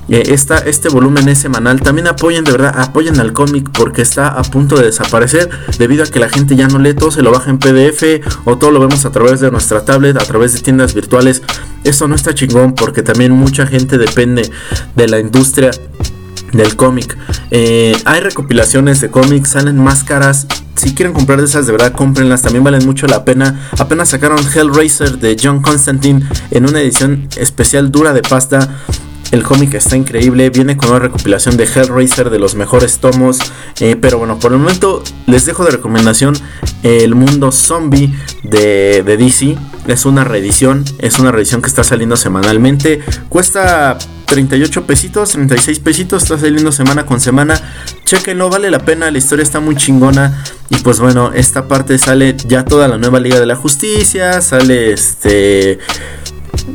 [0.09, 1.81] Eh, este volumen es semanal.
[1.81, 6.07] También apoyen, de verdad, apoyen al cómic porque está a punto de desaparecer debido a
[6.07, 8.03] que la gente ya no lee todo, se lo baja en PDF
[8.45, 11.41] o todo lo vemos a través de nuestra tablet, a través de tiendas virtuales.
[11.83, 14.49] Eso no está chingón porque también mucha gente depende
[14.95, 15.71] de la industria
[16.53, 17.17] del cómic.
[17.51, 20.47] Eh, hay recopilaciones de cómics, salen máscaras.
[20.75, 22.41] Si quieren comprar de esas, de verdad, cómprenlas.
[22.41, 23.69] También valen mucho la pena.
[23.79, 28.69] Apenas sacaron Hellraiser de John Constantine en una edición especial dura de pasta.
[29.31, 33.39] El cómic está increíble, viene con una recopilación de Hellraiser de los mejores tomos.
[33.79, 36.35] Eh, pero bueno, por el momento les dejo de recomendación
[36.83, 38.13] El Mundo Zombie
[38.43, 39.57] de, de, DC.
[39.87, 43.01] Es una reedición, es una reedición que está saliendo semanalmente.
[43.29, 47.59] Cuesta 38 pesitos, 36 pesitos, está saliendo semana con semana.
[48.05, 50.43] Chequenlo, vale la pena, la historia está muy chingona.
[50.69, 54.93] Y pues bueno, esta parte sale ya toda la nueva Liga de la Justicia, sale
[54.93, 55.79] este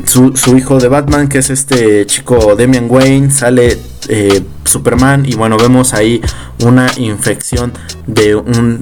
[0.04, 3.78] su, hijo de Batman, que es este chico Damian Wayne, sale
[4.08, 6.20] eh, Superman y bueno, vemos ahí
[6.64, 7.72] una infección
[8.06, 8.80] de un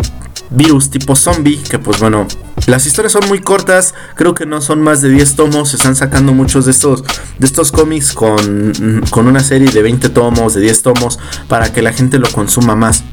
[0.50, 2.26] virus tipo zombie, que pues bueno,
[2.66, 5.96] las historias son muy cortas, creo que no son más de 10 tomos, se están
[5.96, 7.04] sacando muchos de estos,
[7.38, 11.18] de estos cómics con, con una serie de 20 tomos, de 10 tomos,
[11.48, 13.04] para que la gente lo consuma más.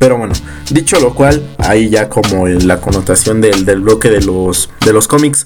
[0.00, 0.32] Pero bueno,
[0.70, 5.44] dicho lo cual, ahí ya como la connotación del, bloque de los, de los cómics,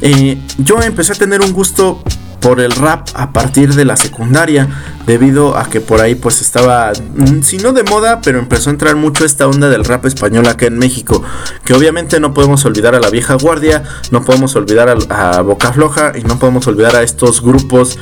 [0.00, 2.02] eh, yo empecé a tener un gusto
[2.42, 4.68] por el rap a partir de la secundaria,
[5.06, 8.72] debido a que por ahí pues estaba, mm, si no de moda, pero empezó a
[8.72, 11.22] entrar mucho esta onda del rap español acá en México,
[11.64, 16.12] que obviamente no podemos olvidar a la vieja guardia, no podemos olvidar a, Boca Floja
[16.14, 17.98] y no podemos olvidar a estos grupos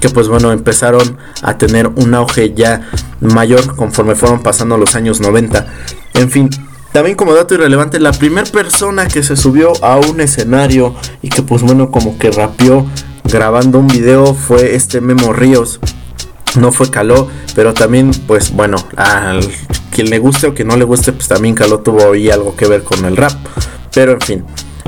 [0.00, 2.82] que pues bueno empezaron a tener un auge ya
[3.20, 5.66] mayor conforme fueron pasando los años 90.
[6.14, 6.50] En fin,
[6.92, 11.42] También como dato irrelevante, la primera persona que se subió a un escenario y que
[11.42, 12.86] pues bueno como que rapeó
[13.24, 15.80] grabando un video fue este Memo Ríos.
[16.58, 19.40] No fue Caló, pero también pues bueno, al
[19.90, 22.66] quien le guste o que no le guste pues también Caló tuvo ahí algo que
[22.66, 23.32] ver con el rap.
[23.92, 24.44] Pero en fin,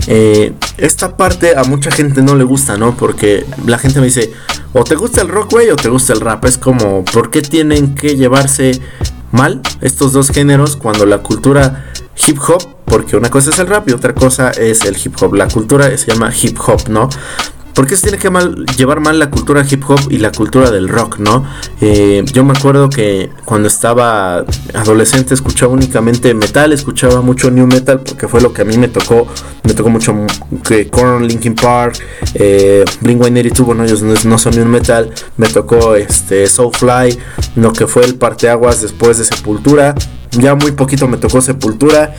[0.06, 2.96] eh, esta parte a mucha gente no le gusta, ¿no?
[2.96, 4.32] Porque la gente me dice,
[4.72, 6.44] o te gusta el rock, güey, o te gusta el rap.
[6.44, 8.80] Es como, ¿por qué tienen que llevarse
[9.32, 11.84] mal estos dos géneros cuando la cultura
[12.26, 15.34] hip hop, porque una cosa es el rap y otra cosa es el hip hop.
[15.34, 17.08] La cultura se llama hip hop, ¿no?
[17.76, 18.30] ¿Por qué se tiene que
[18.78, 21.44] llevar mal la cultura hip hop y la cultura del rock, no?
[21.82, 28.00] Eh, yo me acuerdo que cuando estaba adolescente escuchaba únicamente metal, escuchaba mucho new metal
[28.00, 29.26] porque fue lo que a mí me tocó.
[29.64, 30.14] Me tocó mucho
[30.66, 31.98] que Korn, Linkin Park,
[32.32, 35.12] eh, Blink 182, bueno, ellos no, son new metal.
[35.36, 37.18] Me tocó este Soulfly,
[37.56, 39.94] lo que fue el parteaguas después de Sepultura.
[40.30, 42.14] Ya muy poquito me tocó Sepultura.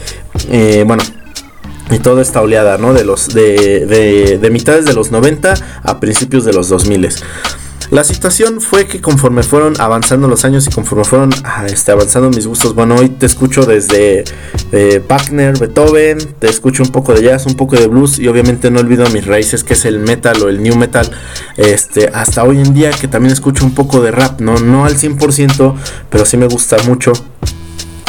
[0.51, 1.01] Eh, bueno,
[1.91, 2.93] y toda esta oleada, ¿no?
[2.93, 7.09] De los de, de, mitades de los 90 a principios de los 2000.
[7.89, 12.29] La situación fue que conforme fueron avanzando los años y conforme fueron ah, este, avanzando
[12.29, 14.25] mis gustos, bueno, hoy te escucho desde
[14.73, 18.69] eh, Wagner, Beethoven, te escucho un poco de jazz, un poco de blues y obviamente
[18.71, 21.09] no olvido mis raíces que es el metal o el new metal,
[21.55, 24.97] este, hasta hoy en día que también escucho un poco de rap, no, no al
[24.97, 25.75] 100%,
[26.09, 27.13] pero sí me gusta mucho.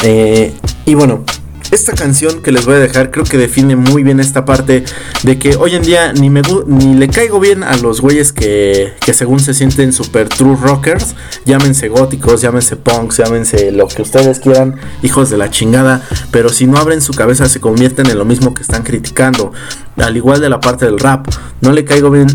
[0.03, 0.53] Eh,
[0.85, 1.23] y bueno,
[1.71, 4.83] esta canción que les voy a dejar creo que define muy bien esta parte
[5.23, 8.93] de que hoy en día ni, me, ni le caigo bien a los güeyes que,
[8.99, 11.15] que según se sienten super true rockers,
[11.45, 16.01] llámense góticos, llámense punks, llámense lo que ustedes quieran, hijos de la chingada,
[16.31, 19.51] pero si no abren su cabeza se convierten en lo mismo que están criticando,
[19.97, 21.27] al igual de la parte del rap,
[21.61, 22.27] no le caigo bien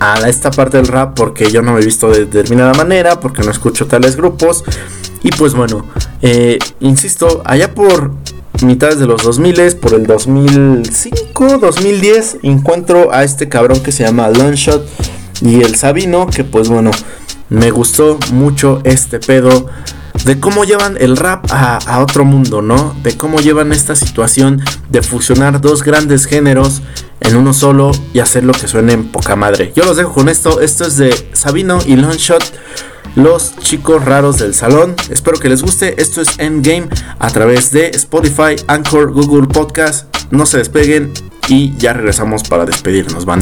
[0.00, 3.42] a esta parte del rap porque yo no me he visto de determinada manera, porque
[3.42, 4.64] no escucho tales grupos.
[5.22, 5.86] Y pues bueno,
[6.20, 8.12] eh, insisto, allá por
[8.62, 14.28] mitades de los 2000, por el 2005, 2010, encuentro a este cabrón que se llama
[14.28, 14.86] Longshot
[15.40, 16.90] y el Sabino, que pues bueno,
[17.48, 19.66] me gustó mucho este pedo
[20.24, 22.96] de cómo llevan el rap a, otro mundo, ¿no?
[23.02, 26.82] De cómo llevan esta situación de fusionar dos grandes géneros
[27.20, 29.72] en uno solo y hacer lo que suene en poca madre.
[29.74, 32.42] Yo los dejo con esto, esto es de Sabino y Longshot
[33.14, 34.94] los chicos raros del salón.
[35.10, 36.00] Espero que les guste.
[36.00, 36.88] Esto es Endgame
[37.18, 40.14] a través de Spotify, Anchor, Google Podcast.
[40.30, 41.12] No se despeguen
[41.48, 43.40] y ya regresamos para despedirnos, van.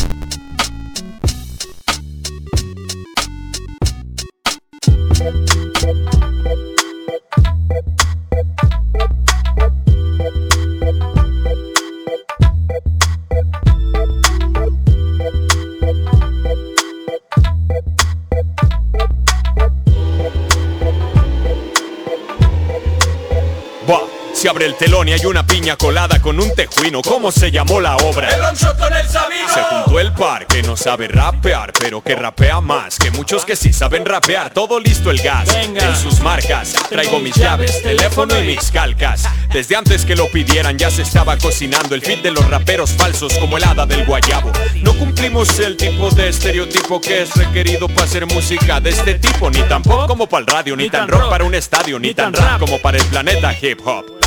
[24.82, 27.02] Telón y hay una piña colada con un tejuino.
[27.02, 28.28] ¿Cómo se llamó la obra?
[28.30, 32.98] El con el Se juntó el par que no sabe rapear, pero que rapea más
[32.98, 34.52] que muchos que sí saben rapear.
[34.52, 36.74] Todo listo el gas en sus marcas.
[36.88, 39.22] Traigo mis llaves, teléfono y mis calcas.
[39.52, 43.38] Desde antes que lo pidieran ya se estaba cocinando el fit de los raperos falsos
[43.38, 44.50] como el hada del guayabo.
[44.82, 49.48] No cumplimos el tipo de estereotipo que es requerido para hacer música de este tipo,
[49.48, 52.58] ni tampoco como para el radio, ni tan rock para un estadio, ni tan rap
[52.58, 54.21] como para el planeta hip hop.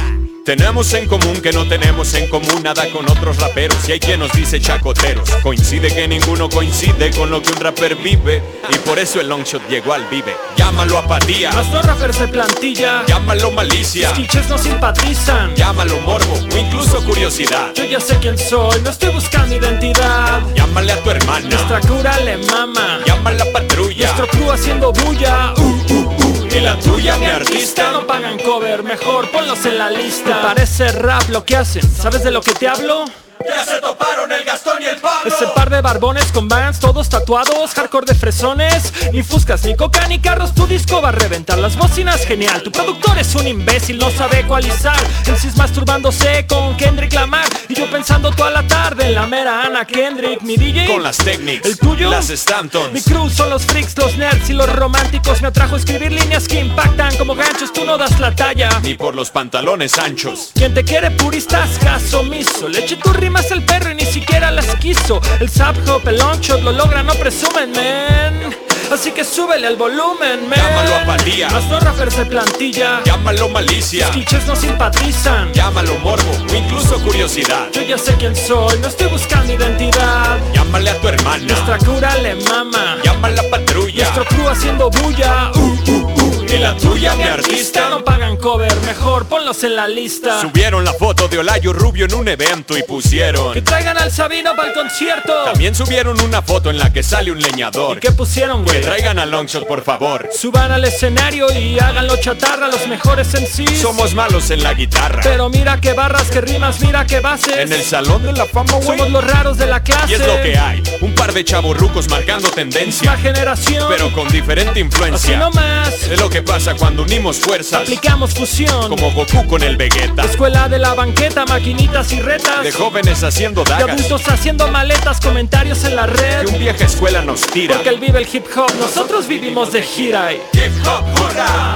[0.45, 3.89] Tenemos en común que no tenemos en común nada con otros raperos.
[3.89, 5.27] Y hay quien nos dice chacoteros.
[5.41, 8.43] Coincide que ninguno coincide con lo que un rapper vive.
[8.69, 10.37] Y por eso el longshot llegó al vive.
[10.55, 11.49] Llámalo apatía.
[11.51, 13.03] Nuestro rappers de plantilla.
[13.07, 14.13] Llámalo malicia.
[14.15, 15.55] Los no simpatizan.
[15.55, 17.73] Llámalo morbo o incluso curiosidad.
[17.73, 20.43] Yo ya sé quién soy, no estoy buscando identidad.
[20.53, 21.49] Llámale a tu hermana.
[21.49, 22.99] Nuestra cura le mama.
[23.03, 24.13] Llámala patrulla.
[24.13, 25.55] Nuestro crew haciendo bulla.
[25.57, 26.34] Uh, uh, uh.
[26.55, 27.91] Y la tuya, mi artista.
[27.91, 30.41] No pagan cover, mejor ponlos en la lista.
[30.41, 33.03] Parece rap lo que hacen, ¿sabes de lo que te hablo?
[33.47, 35.33] Ya se toparon el Gastón y el Pablo.
[35.33, 40.07] Ese par de barbones con vans todos tatuados Hardcore de fresones Ni fuscas, ni coca,
[40.07, 43.97] ni carros Tu disco va a reventar las bocinas Genial, tu productor es un imbécil
[43.97, 44.97] No sabe ecualizar.
[45.25, 49.63] El cis masturbándose con Kendrick Lamar Y yo pensando toda la tarde En la mera
[49.63, 53.65] Ana Kendrick Mi DJ Con las Technics El tuyo Las Stantons Mi crew son los
[53.65, 55.41] freaks, los nerds y los románticos.
[55.41, 58.69] Me atrajo a escribir líneas que impactan como ganchos Tú no das la talla.
[58.81, 60.51] Ni por los pantalones anchos.
[60.53, 62.67] Quien te quiere puristas, caso omiso.
[62.67, 65.19] Le eche tu más el perro y ni siquiera las quiso.
[65.41, 68.55] El sub hop, el long shot lo logra, no presumen, men.
[68.91, 73.01] Así que súbele al volumen, man Llámalo apatía Nuestro rappers de plantilla.
[73.03, 74.09] Llámalo malicia.
[74.13, 75.51] Los no simpatizan.
[75.53, 77.67] Llámalo morbo o incluso curiosidad.
[77.73, 80.37] Yo ya sé quién soy, no estoy buscando identidad.
[80.53, 81.45] Llámale a tu hermana.
[81.45, 82.97] Nuestra cura le mama.
[83.03, 84.03] Llámala patrulla.
[84.03, 85.51] Nuestro crew haciendo bulla.
[85.55, 86.14] Uh, uh,
[86.55, 87.89] y la tuya mi artista.
[87.89, 90.41] No pagan cover, mejor ponlos en la lista.
[90.41, 94.55] Subieron la foto de Olayo Rubio en un evento y pusieron Que traigan al Sabino
[94.55, 95.33] para el concierto.
[95.45, 97.97] También subieron una foto en la que sale un leñador.
[97.97, 98.81] ¿Y qué pusieron, Que güey?
[98.81, 100.29] traigan a Longshot por favor.
[100.35, 103.65] Suban al escenario y háganlo chatarra los mejores en sí.
[103.67, 105.21] Somos malos en la guitarra.
[105.23, 107.57] Pero mira qué barras, qué rimas, mira qué bases.
[107.57, 108.97] En el salón de la fama, güey.
[108.97, 110.11] Somos los raros de la clase.
[110.11, 110.83] Y es lo que hay.
[111.01, 113.15] Un par de chavorrucos marcando tendencia.
[113.17, 113.85] generación.
[113.89, 115.37] Pero con diferente Así influencia.
[115.37, 115.93] nomás.
[116.03, 117.81] Es lo que pasa cuando unimos fuerzas.
[117.81, 118.89] Aplicamos fusión.
[118.89, 120.23] Como Goku con el Vegeta.
[120.23, 122.63] Escuela de la banqueta, maquinitas y retas.
[122.63, 123.89] De jóvenes haciendo De dagas.
[123.89, 126.47] adultos haciendo maletas, comentarios en la Que red.
[126.47, 127.75] un vieja escuela nos tira.
[127.75, 130.31] Porque él vive el hip hop, nosotros vivimos de gira.
[130.31, 131.75] y- Hip hop hurra.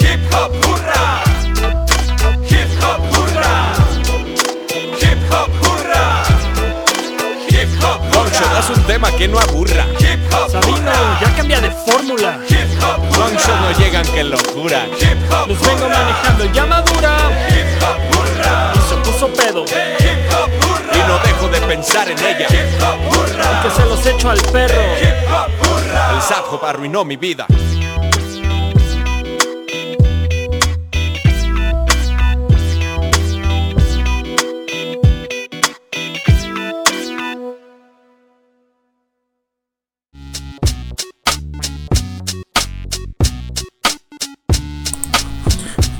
[0.00, 1.22] Hip hop hurra.
[2.48, 3.72] Hip hop hurra.
[5.00, 6.22] Hip hop hurra.
[7.48, 8.58] Hip hop hurra.
[8.60, 9.86] es un tema que no aburra.
[10.50, 12.38] Sabino, ya cambia de fórmula.
[12.48, 14.86] Hip hop Longshot no llegan que locura.
[15.46, 17.16] Los vengo manejando ya madura.
[17.48, 18.72] Hip hop hurra.
[18.74, 19.64] Y se puso pedo.
[20.94, 22.48] Y no dejo de pensar en ella.
[23.10, 23.62] Hurra.
[23.62, 24.82] Que se los echo al perro.
[26.14, 27.46] El zap hop arruinó mi vida.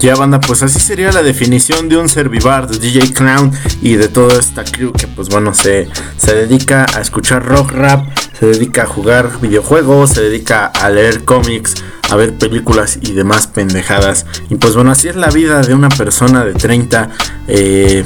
[0.02, 4.08] Ya banda, pues así sería la definición de un servivar de DJ Clown y de
[4.08, 5.86] toda esta crew que pues bueno se,
[6.16, 11.24] se dedica a escuchar rock rap, se dedica a jugar videojuegos, se dedica a leer
[11.24, 11.76] cómics,
[12.10, 14.26] a ver películas y demás pendejadas.
[14.50, 17.08] Y pues bueno, así es la vida de una persona de 30
[17.46, 18.04] eh,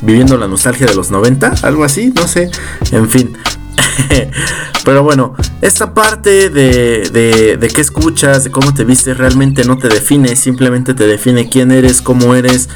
[0.00, 2.50] viviendo la nostalgia de los 90, algo así, no sé,
[2.90, 3.36] en fin.
[4.84, 9.88] Pero bueno, esta parte de, de, qué escuchas, de cómo te vistes, realmente no te
[9.88, 12.68] define, simplemente te define quién eres, cómo eres,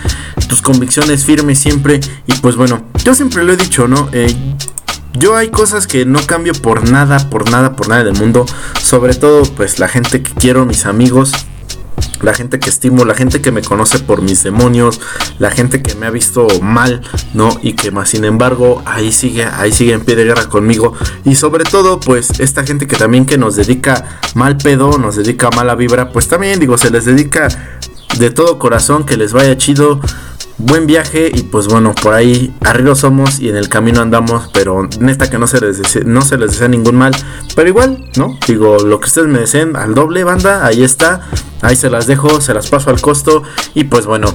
[0.48, 2.00] tus convicciones firmes siempre.
[2.26, 4.08] Y pues bueno, yo siempre lo he dicho, ¿no?
[4.12, 4.34] Eh,
[5.18, 8.46] yo hay cosas que no cambio por nada, por nada, por nada del mundo.
[8.82, 11.32] Sobre todo, pues la gente que quiero, mis amigos.
[12.22, 15.00] La gente que estimo, la gente que me conoce por mis demonios,
[15.38, 17.02] la gente que me ha visto mal,
[17.34, 17.50] ¿no?
[17.62, 20.94] Y que más sin embargo ahí sigue, ahí sigue en pie de guerra conmigo.
[21.24, 25.50] Y sobre todo, pues esta gente que también que nos dedica mal pedo, nos dedica
[25.50, 27.48] mala vibra, pues también digo, se les dedica
[28.18, 30.00] de todo corazón, que les vaya chido.
[30.58, 34.88] Buen viaje y pues bueno, por ahí arriba somos y en el camino andamos, pero
[35.00, 37.14] neta que no se les desea, no se les desea ningún mal,
[37.54, 38.38] pero igual, ¿no?
[38.48, 41.20] Digo, lo que ustedes me deseen al doble banda, ahí está,
[41.60, 43.42] ahí se las dejo, se las paso al costo
[43.74, 44.28] y pues bueno,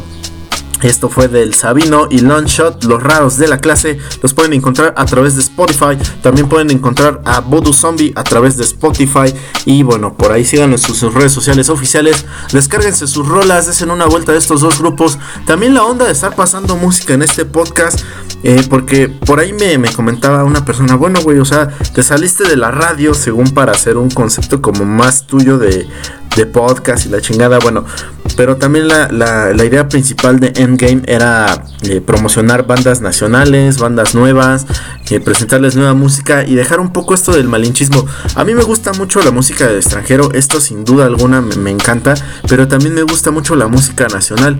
[0.81, 3.99] esto fue del Sabino y Longshot, los raros de la clase.
[4.21, 5.97] Los pueden encontrar a través de Spotify.
[6.21, 9.33] También pueden encontrar a Voodoo Zombie a través de Spotify.
[9.65, 12.25] Y bueno, por ahí síganos en sus redes sociales oficiales.
[12.51, 15.17] Descárguense sus rolas, desen una vuelta de estos dos grupos.
[15.45, 18.01] También la onda de estar pasando música en este podcast.
[18.43, 22.47] eh, porque por ahí me, me comentaba una persona, bueno, güey, o sea, te saliste
[22.47, 25.87] de la radio según para hacer un concepto como más tuyo de,
[26.35, 27.85] de podcast y la chingada, bueno,
[28.35, 34.65] pero también la, la- idea principal de Endgame era eh, promocionar bandas nacionales, bandas nuevas,
[35.09, 38.05] eh, presentarles nueva música y dejar un poco esto del malinchismo.
[38.35, 41.69] A mí me gusta mucho la música del extranjero, esto sin duda alguna me, me
[41.71, 42.15] encanta,
[42.47, 44.59] pero también me gusta mucho la música nacional.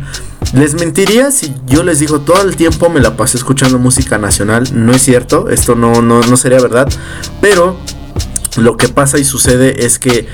[0.54, 4.66] Les mentiría si yo les digo todo el tiempo me la pasé escuchando música nacional,
[4.74, 6.88] no es cierto, esto no, no, no sería verdad,
[7.40, 7.78] pero
[8.58, 10.28] lo que pasa y sucede es que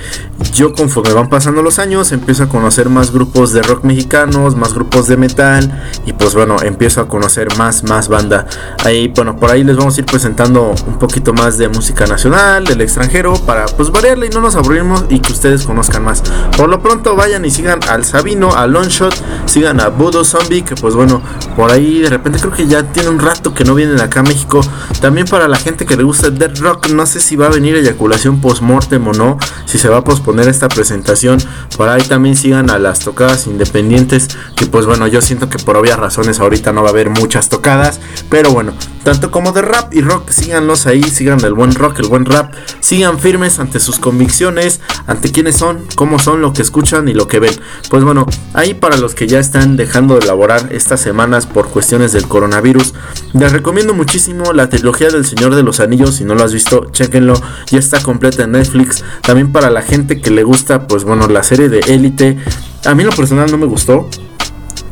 [0.52, 4.74] yo conforme van pasando los años empiezo a conocer más grupos de rock mexicanos, más
[4.74, 8.46] grupos de metal y pues bueno, empiezo a conocer más, más banda.
[8.84, 12.64] Ahí, bueno, por ahí les vamos a ir presentando un poquito más de música nacional,
[12.64, 16.22] del extranjero, para pues variarle y no nos aburrimos y que ustedes conozcan más.
[16.56, 19.14] Por lo pronto vayan y sigan al Sabino, a Longshot,
[19.46, 21.22] sigan a Voodoo Zombie, que pues bueno,
[21.56, 24.22] por ahí de repente creo que ya tiene un rato que no vienen acá a
[24.24, 24.60] México.
[25.00, 27.50] También para la gente que le gusta el Dead Rock, no sé si va a
[27.50, 27.76] venir
[28.08, 31.38] eyaculación post-mortem o no, si se va a posponer esta presentación.
[31.76, 35.76] Por ahí también sigan a las tocadas independientes, que pues bueno, yo siento que por
[35.76, 38.00] obvias razones ahorita no va a haber muchas tocadas,
[38.30, 38.72] pero bueno,
[39.08, 42.52] tanto como de rap y rock, síganlos ahí, sigan el buen rock, el buen rap,
[42.80, 47.26] sigan firmes ante sus convicciones, ante quiénes son, cómo son, lo que escuchan y lo
[47.26, 47.54] que ven.
[47.88, 52.12] Pues bueno, ahí para los que ya están dejando de laborar estas semanas por cuestiones
[52.12, 52.92] del coronavirus,
[53.32, 56.90] les recomiendo muchísimo la trilogía del Señor de los Anillos, si no lo has visto,
[56.90, 57.32] chequenlo,
[57.70, 59.02] ya está completa en Netflix.
[59.22, 62.36] También para la gente que le gusta, pues bueno, la serie de Élite,
[62.84, 64.06] a mí lo personal no me gustó.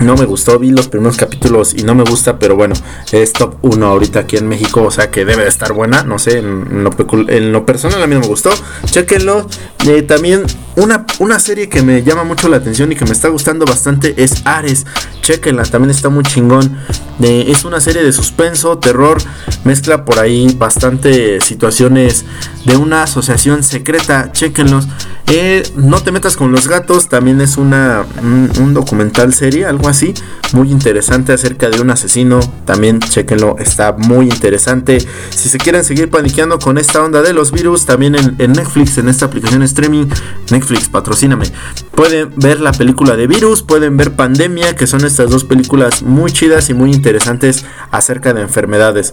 [0.01, 2.74] No me gustó, vi los primeros capítulos y no me gusta, pero bueno,
[3.12, 6.18] es top 1 ahorita aquí en México, o sea que debe de estar buena, no
[6.18, 8.51] sé, en, lo, personal a mí no me gustó,
[8.84, 9.47] chequenlo.
[9.86, 10.44] Eh, también
[10.77, 14.14] una, una serie que me llama mucho la atención y que me está gustando bastante
[14.22, 14.87] es Ares,
[15.22, 16.77] chequenla, también está muy chingón.
[17.20, 19.18] Es una serie de suspenso, terror,
[19.64, 22.27] mezcla por ahí bastante situaciones
[22.66, 24.87] de una asociación secreta, chequenlos.
[25.29, 30.14] Eh, no te metas con los gatos, también es una, un, documental serie, algo así,
[30.53, 34.99] muy interesante acerca de un asesino, también chequenlo, está muy interesante.
[35.31, 39.09] Si se quieren seguir paniqueando con esta onda de los virus, también en, Netflix, en
[39.09, 40.07] esta aplicación streaming,
[40.53, 41.46] Netflix, patrocíname.
[41.92, 46.32] Pueden ver la película de virus, pueden ver Pandemia, que son estas dos películas muy
[46.32, 49.12] chidas y muy interesantes acerca de enfermedades.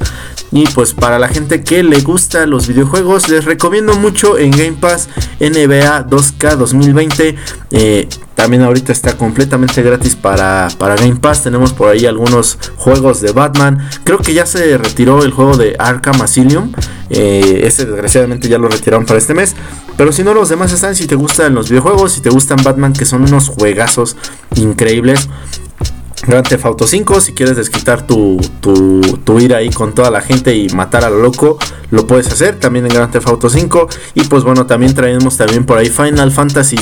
[0.51, 4.77] Y pues para la gente que le gusta los videojuegos, les recomiendo mucho en Game
[4.79, 7.35] Pass NBA 2K 2020.
[7.71, 11.43] Eh, también ahorita está completamente gratis para, para Game Pass.
[11.43, 13.88] Tenemos por ahí algunos juegos de Batman.
[14.03, 16.71] Creo que ya se retiró el juego de Arkham Asylum.
[17.09, 19.55] Eh, ese desgraciadamente ya lo retiraron para este mes.
[19.97, 20.95] Pero si no, los demás están.
[20.95, 24.17] Si te gustan los videojuegos, si te gustan Batman, que son unos juegazos
[24.55, 25.29] increíbles.
[26.26, 30.55] Grand Theft Auto 5, si quieres desquitar tu, tu, ira ahí con toda la gente
[30.55, 31.57] y matar a lo loco,
[31.91, 33.88] lo puedes hacer también en Grand Theft Auto 5.
[34.15, 36.78] Y pues bueno, también traemos también por ahí Final Fantasy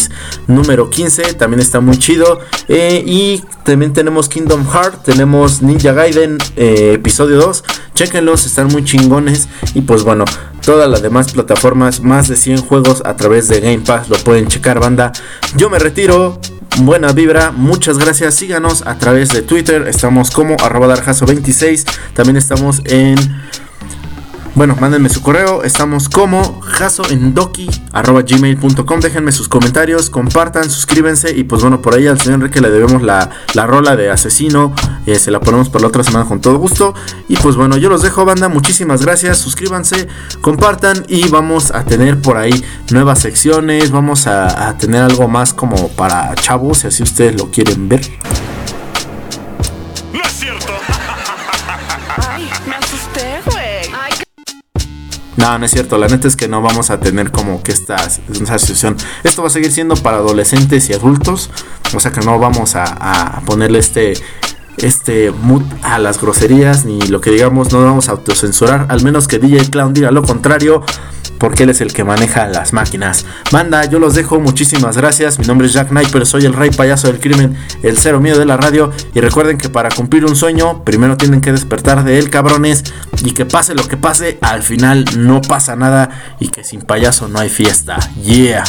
[0.47, 2.39] número 15, también está muy chido.
[2.67, 7.63] Eh, y también tenemos Kingdom Heart, tenemos Ninja Gaiden eh, episodio 2.
[7.95, 9.49] Chequenlos, están muy chingones.
[9.73, 10.25] Y pues bueno,
[10.61, 14.47] todas las demás plataformas, más de 100 juegos a través de Game Pass, lo pueden
[14.47, 15.11] checar banda.
[15.55, 16.39] Yo me retiro,
[16.85, 17.51] buena vibra.
[17.51, 18.35] Muchas gracias.
[18.35, 19.87] Síganos a través de Twitter.
[19.87, 21.85] Estamos como arroba darjaso26.
[22.13, 23.17] También estamos en
[24.53, 25.63] bueno, mándenme su correo.
[25.63, 28.99] Estamos como jasoendoki.gmail.com.
[28.99, 31.33] Déjenme sus comentarios, compartan, suscríbanse.
[31.35, 34.75] Y pues bueno, por ahí al señor Enrique le debemos la, rola de asesino.
[35.05, 36.93] Eh, se la ponemos para la otra semana con todo gusto.
[37.29, 38.49] Y pues bueno, yo los dejo, banda.
[38.49, 39.37] Muchísimas gracias.
[39.37, 40.09] Suscríbanse,
[40.41, 41.05] compartan.
[41.07, 42.51] Y vamos a tener por ahí
[42.91, 43.91] nuevas secciones.
[43.91, 48.01] Vamos a, tener algo más como para chavos, si así ustedes lo quieren ver.
[50.13, 50.21] No,
[55.41, 55.97] no es cierto.
[55.97, 58.95] La neta es que no vamos a tener como que esta, esta situación.
[59.23, 61.49] Esto va a seguir siendo para adolescentes y adultos.
[61.95, 64.13] O sea que no vamos a, ponerle este
[64.77, 69.27] este mood a las groserías ni lo que digamos no vamos a autocensurar al menos
[69.27, 70.83] que DJ Clown diga lo contrario
[71.41, 73.25] porque él es el que maneja las máquinas.
[73.51, 75.39] Manda, yo los dejo, muchísimas gracias.
[75.39, 78.45] Mi nombre es Jack Sniper, soy el rey payaso del crimen, el cero miedo de
[78.45, 78.91] la radio.
[79.15, 82.83] Y recuerden que para cumplir un sueño, primero tienen que despertar de él, cabrones.
[83.25, 86.09] Y que pase lo que pase, al final no pasa nada.
[86.39, 87.97] Y que sin payaso no hay fiesta.
[88.21, 88.63] Yeah.